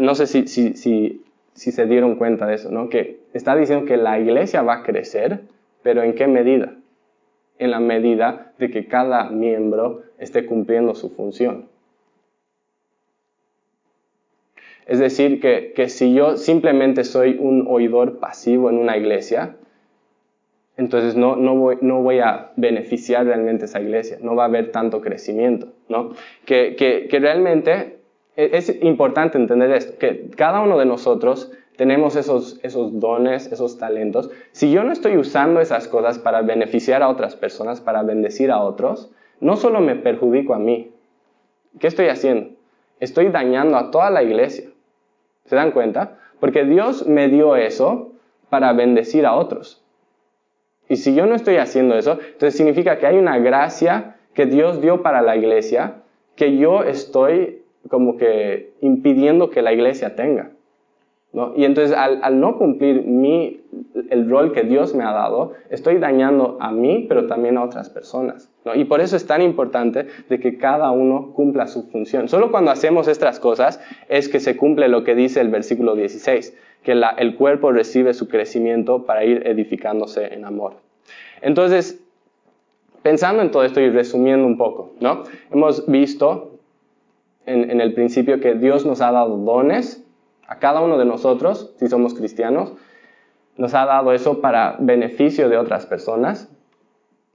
No 0.00 0.14
sé 0.14 0.26
si, 0.26 0.46
si, 0.46 0.74
si 0.74 1.72
se 1.72 1.86
dieron 1.86 2.16
cuenta 2.16 2.46
de 2.46 2.54
eso, 2.56 2.70
¿no? 2.70 2.88
Que 2.88 3.20
está 3.32 3.56
diciendo 3.56 3.86
que 3.86 3.96
la 3.96 4.18
iglesia 4.18 4.62
va 4.62 4.74
a 4.74 4.82
crecer, 4.82 5.40
pero 5.82 6.02
¿en 6.02 6.14
qué 6.14 6.26
medida? 6.26 6.74
En 7.58 7.70
la 7.70 7.80
medida 7.80 8.52
de 8.58 8.70
que 8.70 8.86
cada 8.86 9.30
miembro 9.30 10.02
esté 10.18 10.44
cumpliendo 10.44 10.94
su 10.94 11.10
función. 11.10 11.67
Es 14.88 14.98
decir, 14.98 15.38
que, 15.38 15.88
si 15.90 16.14
yo 16.14 16.38
simplemente 16.38 17.04
soy 17.04 17.36
un 17.38 17.66
oidor 17.68 18.18
pasivo 18.20 18.70
en 18.70 18.78
una 18.78 18.96
iglesia, 18.96 19.54
entonces 20.78 21.14
no, 21.14 21.36
no, 21.36 21.54
voy, 21.56 21.76
no 21.82 22.02
voy 22.02 22.20
a 22.20 22.52
beneficiar 22.56 23.26
realmente 23.26 23.66
esa 23.66 23.82
iglesia, 23.82 24.16
no 24.22 24.34
va 24.34 24.44
a 24.44 24.46
haber 24.46 24.72
tanto 24.72 25.02
crecimiento, 25.02 25.68
¿no? 25.90 26.12
Que, 26.46 26.74
que, 26.74 27.18
realmente 27.20 27.98
e, 28.34 28.48
es 28.54 28.82
importante 28.82 29.36
entender 29.36 29.70
esto, 29.72 29.98
que 29.98 30.30
cada 30.34 30.62
uno 30.62 30.78
de 30.78 30.86
nosotros 30.86 31.52
tenemos 31.76 32.16
esos, 32.16 32.58
esos 32.62 32.98
dones, 32.98 33.52
esos 33.52 33.76
talentos. 33.76 34.30
Si 34.52 34.70
yo 34.70 34.84
no 34.84 34.92
estoy 34.92 35.18
usando 35.18 35.60
esas 35.60 35.86
cosas 35.86 36.18
para 36.18 36.40
beneficiar 36.40 37.02
a 37.02 37.10
otras 37.10 37.36
personas, 37.36 37.82
para 37.82 38.02
bendecir 38.02 38.50
a 38.50 38.62
otros, 38.62 39.10
no 39.40 39.56
solo 39.56 39.80
me 39.80 39.96
perjudico 39.96 40.54
a 40.54 40.58
mí. 40.58 40.92
¿Qué 41.78 41.88
estoy 41.88 42.06
haciendo? 42.06 42.52
Estoy 43.00 43.28
dañando 43.28 43.76
a 43.76 43.90
toda 43.90 44.08
la 44.08 44.22
iglesia. 44.22 44.70
¿Se 45.48 45.56
dan 45.56 45.72
cuenta? 45.72 46.18
Porque 46.40 46.64
Dios 46.64 47.06
me 47.06 47.28
dio 47.28 47.56
eso 47.56 48.12
para 48.50 48.72
bendecir 48.72 49.26
a 49.26 49.34
otros. 49.34 49.82
Y 50.88 50.96
si 50.96 51.14
yo 51.14 51.26
no 51.26 51.34
estoy 51.34 51.56
haciendo 51.56 51.96
eso, 51.96 52.12
entonces 52.12 52.56
significa 52.56 52.98
que 52.98 53.06
hay 53.06 53.16
una 53.16 53.38
gracia 53.38 54.16
que 54.34 54.46
Dios 54.46 54.80
dio 54.80 55.02
para 55.02 55.22
la 55.22 55.36
iglesia 55.36 56.02
que 56.36 56.56
yo 56.56 56.84
estoy 56.84 57.62
como 57.88 58.16
que 58.16 58.72
impidiendo 58.80 59.50
que 59.50 59.62
la 59.62 59.72
iglesia 59.72 60.14
tenga. 60.14 60.52
Y 61.56 61.64
entonces 61.64 61.94
al, 61.96 62.40
no 62.40 62.56
cumplir 62.56 63.02
mi, 63.02 63.60
el 64.08 64.28
rol 64.30 64.52
que 64.52 64.62
Dios 64.62 64.94
me 64.94 65.04
ha 65.04 65.12
dado, 65.12 65.52
estoy 65.68 65.98
dañando 65.98 66.56
a 66.58 66.72
mí, 66.72 67.04
pero 67.06 67.26
también 67.26 67.58
a 67.58 67.64
otras 67.64 67.90
personas. 67.90 68.50
Y 68.74 68.84
por 68.84 69.00
eso 69.00 69.14
es 69.14 69.26
tan 69.26 69.42
importante 69.42 70.06
de 70.28 70.40
que 70.40 70.56
cada 70.56 70.90
uno 70.90 71.32
cumpla 71.34 71.66
su 71.66 71.84
función. 71.90 72.28
Solo 72.28 72.50
cuando 72.50 72.70
hacemos 72.70 73.08
estas 73.08 73.40
cosas 73.40 73.80
es 74.08 74.28
que 74.28 74.40
se 74.40 74.56
cumple 74.56 74.88
lo 74.88 75.04
que 75.04 75.14
dice 75.14 75.40
el 75.40 75.50
versículo 75.50 75.94
16, 75.94 76.56
que 76.82 76.92
el 76.92 77.36
cuerpo 77.36 77.72
recibe 77.72 78.14
su 78.14 78.26
crecimiento 78.28 79.04
para 79.04 79.24
ir 79.24 79.46
edificándose 79.46 80.32
en 80.32 80.46
amor. 80.46 80.76
Entonces, 81.42 82.02
pensando 83.02 83.42
en 83.42 83.50
todo 83.50 83.64
esto 83.64 83.80
y 83.80 83.90
resumiendo 83.90 84.46
un 84.46 84.56
poco, 84.56 84.94
¿no? 85.00 85.24
hemos 85.52 85.86
visto 85.86 86.58
en, 87.44 87.70
en 87.70 87.82
el 87.82 87.92
principio 87.92 88.40
que 88.40 88.54
Dios 88.54 88.86
nos 88.86 89.02
ha 89.02 89.12
dado 89.12 89.36
dones 89.36 90.07
a 90.48 90.58
cada 90.58 90.80
uno 90.80 90.98
de 90.98 91.04
nosotros, 91.04 91.72
si 91.76 91.86
somos 91.88 92.14
cristianos, 92.14 92.72
nos 93.56 93.74
ha 93.74 93.84
dado 93.84 94.12
eso 94.12 94.40
para 94.40 94.76
beneficio 94.80 95.48
de 95.48 95.58
otras 95.58 95.86
personas, 95.86 96.48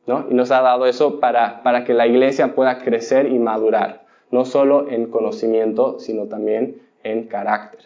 ¿no? 0.07 0.25
Y 0.29 0.33
nos 0.33 0.51
ha 0.51 0.61
dado 0.61 0.85
eso 0.85 1.19
para, 1.19 1.63
para 1.63 1.85
que 1.85 1.93
la 1.93 2.07
iglesia 2.07 2.55
pueda 2.55 2.79
crecer 2.79 3.31
y 3.31 3.39
madurar, 3.39 4.05
no 4.31 4.45
solo 4.45 4.89
en 4.89 5.09
conocimiento, 5.09 5.99
sino 5.99 6.25
también 6.25 6.81
en 7.03 7.27
carácter. 7.27 7.81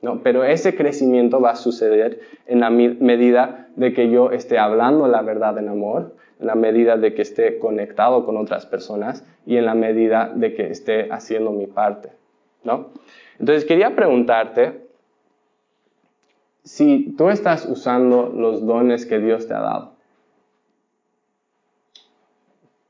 ¿no? 0.00 0.22
Pero 0.22 0.44
ese 0.44 0.74
crecimiento 0.74 1.40
va 1.40 1.50
a 1.50 1.56
suceder 1.56 2.20
en 2.46 2.60
la 2.60 2.70
medida 2.70 3.68
de 3.76 3.92
que 3.92 4.10
yo 4.10 4.30
esté 4.30 4.58
hablando 4.58 5.08
la 5.08 5.22
verdad 5.22 5.58
en 5.58 5.68
amor, 5.68 6.14
en 6.40 6.46
la 6.46 6.54
medida 6.54 6.96
de 6.96 7.14
que 7.14 7.22
esté 7.22 7.58
conectado 7.58 8.24
con 8.24 8.36
otras 8.36 8.64
personas 8.64 9.24
y 9.44 9.56
en 9.56 9.66
la 9.66 9.74
medida 9.74 10.30
de 10.34 10.54
que 10.54 10.70
esté 10.70 11.12
haciendo 11.12 11.50
mi 11.50 11.66
parte. 11.66 12.10
¿no? 12.62 12.90
Entonces 13.38 13.64
quería 13.64 13.94
preguntarte 13.94 14.88
si 16.64 17.14
tú 17.16 17.30
estás 17.30 17.66
usando 17.66 18.28
los 18.28 18.66
dones 18.66 19.06
que 19.06 19.18
Dios 19.18 19.48
te 19.48 19.54
ha 19.54 19.60
dado. 19.60 19.92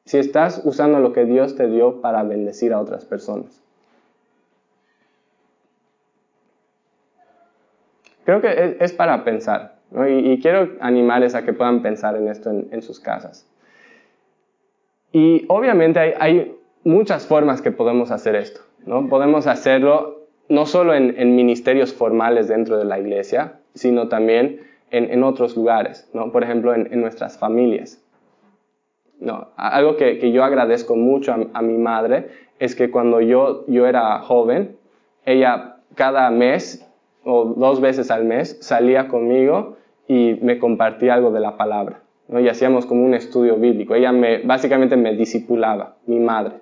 Si 0.04 0.18
estás 0.18 0.62
usando 0.64 1.00
lo 1.00 1.12
que 1.12 1.26
Dios 1.26 1.54
te 1.54 1.68
dio 1.68 2.00
para 2.00 2.22
bendecir 2.22 2.72
a 2.72 2.80
otras 2.80 3.04
personas. 3.04 3.62
Creo 8.24 8.40
que 8.40 8.76
es, 8.80 8.92
para 8.92 9.24
pensar. 9.24 9.76
Y, 10.08 10.40
quiero 10.40 10.76
animarles 10.80 11.34
a 11.34 11.44
que 11.44 11.52
puedan 11.52 11.80
pensar 11.80 12.16
en 12.16 12.28
esto 12.28 12.50
en, 12.50 12.82
sus 12.82 13.00
casas. 13.00 13.46
Y 15.12 15.44
obviamente 15.48 15.98
hay, 15.98 16.14
hay, 16.18 16.54
muchas 16.84 17.26
formas 17.26 17.62
que 17.62 17.70
podemos 17.70 18.10
hacer 18.10 18.34
esto. 18.34 18.60
¿no? 18.86 19.08
Podemos 19.08 19.46
hacerlo 19.46 20.17
no 20.48 20.66
solo 20.66 20.94
en, 20.94 21.36
ministerios 21.36 21.92
formales 21.92 22.48
dentro 22.48 22.78
de 22.78 22.84
la 22.84 22.98
iglesia, 22.98 23.60
sino 23.74 24.08
también 24.08 24.60
en, 24.90 25.22
otros 25.22 25.56
lugares, 25.56 26.08
¿no? 26.14 26.32
por 26.32 26.42
ejemplo, 26.42 26.74
en, 26.74 27.00
nuestras 27.00 27.38
familias. 27.38 28.02
No, 29.20 29.48
algo 29.56 29.96
que, 29.96 30.32
yo 30.32 30.44
agradezco 30.44 30.96
mucho 30.96 31.34
a, 31.52 31.62
mi 31.62 31.76
madre 31.76 32.28
es 32.58 32.74
que 32.74 32.90
cuando 32.90 33.20
yo, 33.20 33.64
yo 33.66 33.86
era 33.86 34.20
joven, 34.20 34.76
ella 35.26 35.76
cada 35.94 36.30
mes 36.30 36.88
o 37.24 37.44
dos 37.44 37.80
veces 37.80 38.10
al 38.10 38.24
mes 38.24 38.58
salía 38.60 39.08
conmigo 39.08 39.76
y 40.06 40.38
me 40.40 40.58
compartía 40.58 41.14
algo 41.14 41.30
de 41.30 41.40
la 41.40 41.56
palabra. 41.56 42.00
¿no? 42.28 42.40
Y 42.40 42.48
hacíamos 42.48 42.86
como 42.86 43.04
un 43.04 43.14
estudio 43.14 43.56
bíblico. 43.56 43.94
Ella 43.94 44.12
me, 44.12 44.38
básicamente 44.38 44.96
me 44.96 45.14
discipulaba, 45.14 45.96
mi 46.06 46.18
madre. 46.20 46.54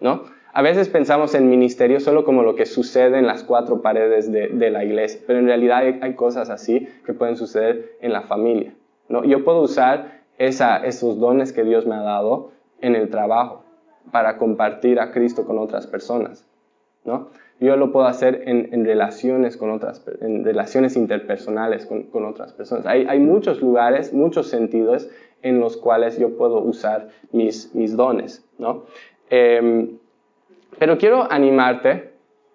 ¿no? 0.00 0.22
A 0.56 0.62
veces 0.62 0.88
pensamos 0.88 1.34
en 1.34 1.50
ministerio 1.50 2.00
solo 2.00 2.24
como 2.24 2.42
lo 2.42 2.54
que 2.54 2.64
sucede 2.64 3.18
en 3.18 3.26
las 3.26 3.44
cuatro 3.44 3.82
paredes 3.82 4.32
de, 4.32 4.70
la 4.70 4.84
iglesia, 4.84 5.20
pero 5.26 5.38
en 5.38 5.44
realidad 5.44 5.82
hay, 6.00 6.14
cosas 6.14 6.48
así 6.48 6.88
que 7.04 7.12
pueden 7.12 7.36
suceder 7.36 7.98
en 8.00 8.14
la 8.14 8.22
familia. 8.22 8.72
¿no? 9.10 9.22
Yo 9.22 9.44
puedo 9.44 9.60
usar 9.60 10.22
esos 10.38 11.20
dones 11.20 11.52
que 11.52 11.62
Dios 11.62 11.84
me 11.86 11.94
ha 11.94 12.00
dado 12.00 12.52
en 12.80 12.96
el 12.96 13.10
trabajo 13.10 13.64
para 14.10 14.38
compartir 14.38 14.98
a 14.98 15.12
Cristo 15.12 15.44
con 15.44 15.58
otras 15.58 15.86
personas. 15.86 16.48
¿no? 17.04 17.28
Yo 17.60 17.76
lo 17.76 17.92
puedo 17.92 18.06
hacer 18.06 18.44
en, 18.46 18.82
relaciones 18.86 19.58
con 19.58 19.70
otras, 19.70 20.02
en 20.22 20.42
relaciones 20.42 20.96
interpersonales 20.96 21.84
con, 21.84 22.24
otras 22.24 22.54
personas. 22.54 22.86
Hay, 22.86 23.20
muchos 23.20 23.60
lugares, 23.60 24.14
muchos 24.14 24.46
sentidos 24.48 25.10
en 25.42 25.60
los 25.60 25.76
cuales 25.76 26.18
yo 26.18 26.38
puedo 26.38 26.62
usar 26.62 27.08
mis, 27.30 27.74
mis 27.74 27.94
dones, 27.94 28.42
¿no? 28.56 28.84
Em, 29.28 29.98
pero 30.78 30.98
quiero 30.98 31.30
animarte, 31.30 32.12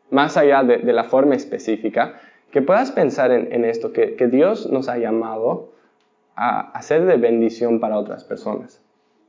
más 0.09 0.38
allá 0.38 0.63
de, 0.63 0.80
la 0.93 1.05
forma 1.05 1.36
específica, 1.36 2.19
que 2.51 2.61
puedas 2.61 2.91
pensar 2.91 3.32
en, 3.32 3.65
esto, 3.65 3.93
que, 3.93 4.28
Dios 4.28 4.69
nos 4.69 4.89
ha 4.89 4.97
llamado 4.97 5.69
a, 6.36 6.72
hacer 6.72 7.05
de 7.05 7.17
bendición 7.17 7.80
para 7.80 7.97
otras 7.97 8.24
personas. 8.24 8.82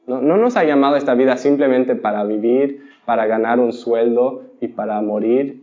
No, 0.06 0.20
nos 0.20 0.56
ha 0.56 0.64
llamado 0.64 0.96
a 0.96 0.98
esta 0.98 1.14
vida 1.14 1.36
simplemente 1.36 1.94
para 1.94 2.24
vivir, 2.24 2.82
para 3.04 3.26
ganar 3.26 3.60
un 3.60 3.72
sueldo 3.72 4.42
y 4.60 4.68
para 4.68 5.00
morir 5.00 5.62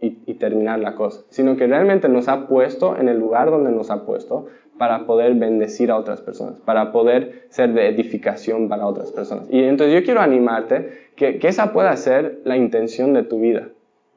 y, 0.00 0.34
terminar 0.34 0.78
la 0.78 0.94
cosa, 0.94 1.22
sino 1.28 1.56
que 1.56 1.66
realmente 1.66 2.08
nos 2.08 2.28
ha 2.28 2.48
puesto 2.48 2.96
en 2.96 3.08
el 3.08 3.18
lugar 3.18 3.50
donde 3.50 3.70
nos 3.70 3.90
ha 3.90 4.06
puesto 4.06 4.46
para 4.80 5.04
poder 5.04 5.34
bendecir 5.34 5.90
a 5.90 5.98
otras 5.98 6.22
personas, 6.22 6.58
para 6.60 6.90
poder 6.90 7.44
ser 7.50 7.74
de 7.74 7.86
edificación 7.88 8.70
para 8.70 8.86
otras 8.86 9.12
personas. 9.12 9.46
Y 9.50 9.62
entonces 9.62 9.94
yo 9.94 10.02
quiero 10.02 10.22
animarte 10.22 11.10
que, 11.16 11.38
esa 11.42 11.74
pueda 11.74 11.94
ser 11.98 12.40
la 12.44 12.56
intención 12.56 13.12
de 13.12 13.22
tu 13.22 13.38
vida, 13.40 13.68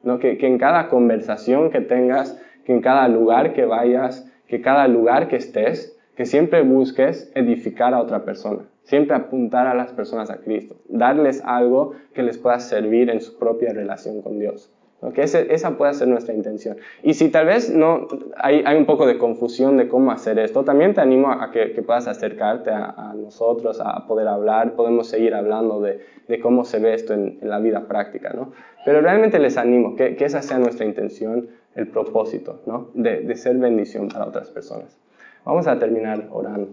¿no? 0.04 0.18
que, 0.18 0.38
que 0.38 0.46
en 0.46 0.56
cada 0.56 0.88
conversación 0.88 1.70
que 1.70 1.82
tengas, 1.82 2.40
que 2.64 2.72
en 2.72 2.80
cada 2.80 3.06
lugar 3.08 3.52
que 3.52 3.66
vayas, 3.66 4.26
que 4.48 4.62
cada 4.62 4.88
lugar 4.88 5.28
que 5.28 5.36
estés, 5.36 6.00
que 6.16 6.24
siempre 6.24 6.62
busques 6.62 7.30
edificar 7.34 7.92
a 7.92 8.00
otra 8.00 8.24
persona, 8.24 8.62
siempre 8.84 9.14
apuntar 9.14 9.66
a 9.66 9.74
las 9.74 9.92
personas 9.92 10.30
a 10.30 10.38
Cristo, 10.38 10.76
darles 10.88 11.42
algo 11.44 11.92
que 12.14 12.22
les 12.22 12.38
pueda 12.38 12.58
servir 12.58 13.10
en 13.10 13.20
su 13.20 13.38
propia 13.38 13.74
relación 13.74 14.22
con 14.22 14.38
Dios. 14.38 14.72
Que 15.12 15.22
esa 15.22 15.76
puede 15.76 15.92
ser 15.92 16.08
nuestra 16.08 16.34
intención. 16.34 16.78
Y 17.02 17.12
si 17.12 17.28
tal 17.28 17.46
vez 17.46 17.68
no 17.68 18.08
hay, 18.38 18.62
hay, 18.64 18.78
un 18.78 18.86
poco 18.86 19.06
de 19.06 19.18
confusión 19.18 19.76
de 19.76 19.86
cómo 19.86 20.10
hacer 20.10 20.38
esto, 20.38 20.64
también 20.64 20.94
te 20.94 21.02
animo 21.02 21.30
a 21.30 21.50
que, 21.50 21.66
puedas 21.86 22.08
acercarte 22.08 22.70
a, 22.70 23.12
nosotros, 23.14 23.82
a 23.84 24.06
poder 24.06 24.28
hablar, 24.28 24.72
podemos 24.76 25.08
seguir 25.08 25.34
hablando 25.34 25.80
de, 25.82 26.00
de 26.26 26.40
cómo 26.40 26.64
se 26.64 26.78
ve 26.78 26.94
esto 26.94 27.12
en, 27.12 27.38
la 27.42 27.58
vida 27.58 27.86
práctica, 27.86 28.32
¿no? 28.34 28.52
Pero 28.86 29.02
realmente 29.02 29.38
les 29.38 29.58
animo 29.58 29.94
que, 29.94 30.16
que 30.16 30.24
esa 30.24 30.40
sea 30.40 30.58
nuestra 30.58 30.86
intención, 30.86 31.48
el 31.74 31.88
propósito, 31.88 32.62
¿no? 32.64 32.88
De, 32.94 33.20
de 33.20 33.36
ser 33.36 33.58
bendición 33.58 34.08
para 34.08 34.24
otras 34.24 34.48
personas. 34.48 34.98
Vamos 35.44 35.66
a 35.66 35.78
terminar 35.78 36.28
orando. 36.30 36.68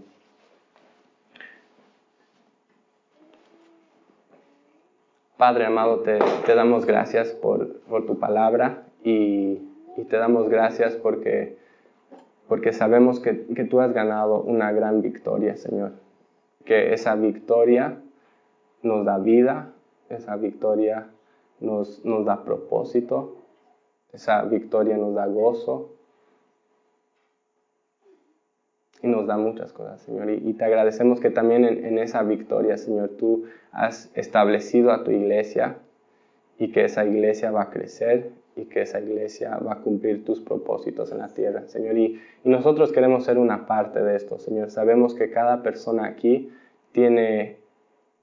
Padre 5.42 5.66
amado, 5.66 6.02
te, 6.02 6.20
damos 6.54 6.86
gracias 6.86 7.32
por, 7.32 7.82
tu 8.06 8.20
palabra 8.20 8.84
y, 9.04 9.56
te 10.08 10.18
damos 10.18 10.50
gracias 10.50 10.96
porque, 10.96 11.58
porque 12.48 12.74
sabemos 12.74 13.20
que, 13.20 13.34
tú 13.68 13.82
has 13.82 13.92
ganado 13.92 14.44
una 14.44 14.72
gran 14.72 15.02
victoria, 15.02 15.58
Señor. 15.58 15.94
Que 16.64 16.94
esa 16.94 17.16
victoria 17.16 17.98
nos 18.84 19.04
da 19.04 19.18
vida, 19.18 19.74
esa 20.10 20.36
victoria 20.36 21.08
nos, 21.60 22.06
nos 22.06 22.24
da 22.24 22.44
propósito, 22.44 23.38
esa 24.14 24.44
victoria 24.44 24.96
nos 24.96 25.16
da 25.16 25.26
gozo, 25.26 25.90
y 29.04 29.08
nos 29.08 29.26
da 29.26 29.38
muchas 29.38 29.74
cosas, 29.74 30.02
Señor. 30.02 30.30
Y, 30.30 30.54
te 30.54 30.66
agradecemos 30.66 31.20
que 31.20 31.30
también 31.30 31.66
en, 31.66 31.98
esa 31.98 32.22
victoria, 32.24 32.78
Señor, 32.78 33.10
tú 33.18 33.46
has 33.72 34.12
establecido 34.14 34.92
a 34.92 35.04
tu 35.04 35.12
iglesia 35.12 35.78
y 36.58 36.72
que 36.72 36.86
esa 36.86 37.06
iglesia 37.06 37.52
va 37.52 37.64
a 37.64 37.70
crecer 37.72 38.32
y 38.56 38.66
que 38.66 38.82
esa 38.82 39.00
iglesia 39.00 39.58
va 39.58 39.74
a 39.74 39.78
cumplir 39.78 40.24
tus 40.24 40.40
propósitos 40.40 41.12
en 41.12 41.18
la 41.20 41.30
tierra, 41.30 41.68
Señor. 41.68 41.98
Y, 41.98 42.20
nosotros 42.44 42.92
queremos 42.92 43.24
ser 43.26 43.38
una 43.38 43.66
parte 43.66 44.02
de 44.02 44.16
esto, 44.16 44.38
Señor. 44.38 44.70
Sabemos 44.70 45.16
que 45.16 45.32
cada 45.32 45.64
persona 45.64 46.06
aquí 46.06 46.52
tiene, 46.92 47.58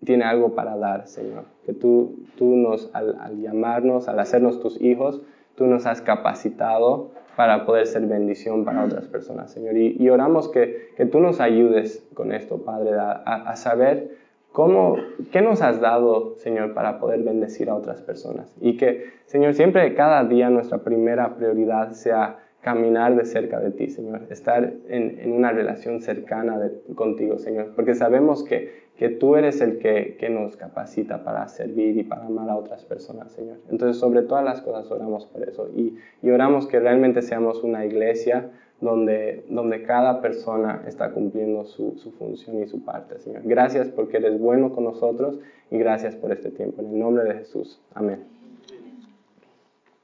tiene 0.04 0.24
algo 0.24 0.54
para 0.54 0.76
dar, 0.76 1.08
Señor. 1.08 1.44
Que 1.66 1.72
tú, 1.72 2.20
tú 2.36 2.56
nos, 2.56 2.90
al, 2.94 3.16
al 3.20 3.40
llamarnos, 3.40 4.08
al 4.08 4.20
hacernos 4.20 4.60
tus 4.60 4.80
hijos, 4.80 5.22
tú 5.56 5.66
nos 5.66 5.86
has 5.86 6.02
capacitado 6.02 7.10
para 7.38 7.64
poder 7.64 7.86
ser 7.86 8.04
bendición 8.06 8.64
para 8.64 8.82
otras 8.84 9.06
personas, 9.06 9.52
Señor. 9.52 9.76
Y, 9.76 10.10
oramos 10.10 10.48
que, 10.48 10.88
que, 10.96 11.06
tú 11.06 11.20
nos 11.20 11.40
ayudes 11.40 12.04
con 12.12 12.32
esto, 12.32 12.64
Padre, 12.64 12.98
a, 12.98 13.12
a, 13.12 13.54
saber 13.54 14.16
cómo, 14.50 14.96
qué 15.30 15.40
nos 15.40 15.62
has 15.62 15.80
dado, 15.80 16.34
Señor, 16.38 16.74
para 16.74 16.98
poder 16.98 17.22
bendecir 17.22 17.70
a 17.70 17.76
otras 17.76 18.02
personas. 18.02 18.52
Y 18.60 18.76
que, 18.76 19.04
Señor, 19.26 19.54
siempre 19.54 19.94
cada 19.94 20.24
día 20.24 20.50
nuestra 20.50 20.78
primera 20.78 21.36
prioridad 21.36 21.92
sea 21.92 22.40
caminar 22.60 23.14
de 23.16 23.24
cerca 23.24 23.60
de 23.60 23.70
ti, 23.70 23.88
Señor, 23.88 24.22
estar 24.30 24.72
en, 24.88 25.20
en 25.20 25.32
una 25.32 25.52
relación 25.52 26.00
cercana 26.00 26.60
contigo, 26.94 27.38
Señor, 27.38 27.72
porque 27.76 27.94
sabemos 27.94 28.42
que, 28.42 28.88
que 28.96 29.08
tú 29.08 29.36
eres 29.36 29.60
el 29.60 29.78
que, 29.78 30.16
que, 30.18 30.28
nos 30.28 30.56
capacita 30.56 31.22
para 31.22 31.46
servir 31.48 31.96
y 31.96 32.02
para 32.02 32.26
amar 32.26 32.50
a 32.50 32.56
otras 32.56 32.84
personas, 32.84 33.30
Señor. 33.32 33.58
Entonces, 33.70 33.98
sobre 33.98 34.22
todas 34.22 34.44
las 34.44 34.60
cosas 34.60 34.90
oramos 34.90 35.26
por 35.26 35.48
eso 35.48 35.68
y, 35.74 35.96
y 36.20 36.30
oramos 36.30 36.66
que 36.66 36.80
realmente 36.80 37.22
seamos 37.22 37.62
una 37.62 37.86
iglesia 37.86 38.50
donde, 38.80 39.44
donde 39.48 39.82
cada 39.82 40.20
persona 40.20 40.84
está 40.86 41.12
cumpliendo 41.12 41.64
su, 41.64 41.96
su 41.96 42.12
función 42.12 42.62
y 42.62 42.66
su 42.66 42.84
parte, 42.84 43.18
Señor. 43.20 43.42
Gracias 43.44 43.88
porque 43.88 44.18
eres 44.18 44.38
bueno 44.38 44.72
con 44.72 44.84
nosotros 44.84 45.38
y 45.70 45.78
gracias 45.78 46.16
por 46.16 46.32
este 46.32 46.50
tiempo. 46.50 46.82
En 46.82 46.88
el 46.88 46.98
nombre 46.98 47.24
de 47.24 47.34
Jesús. 47.34 47.80
Amén. 47.94 48.37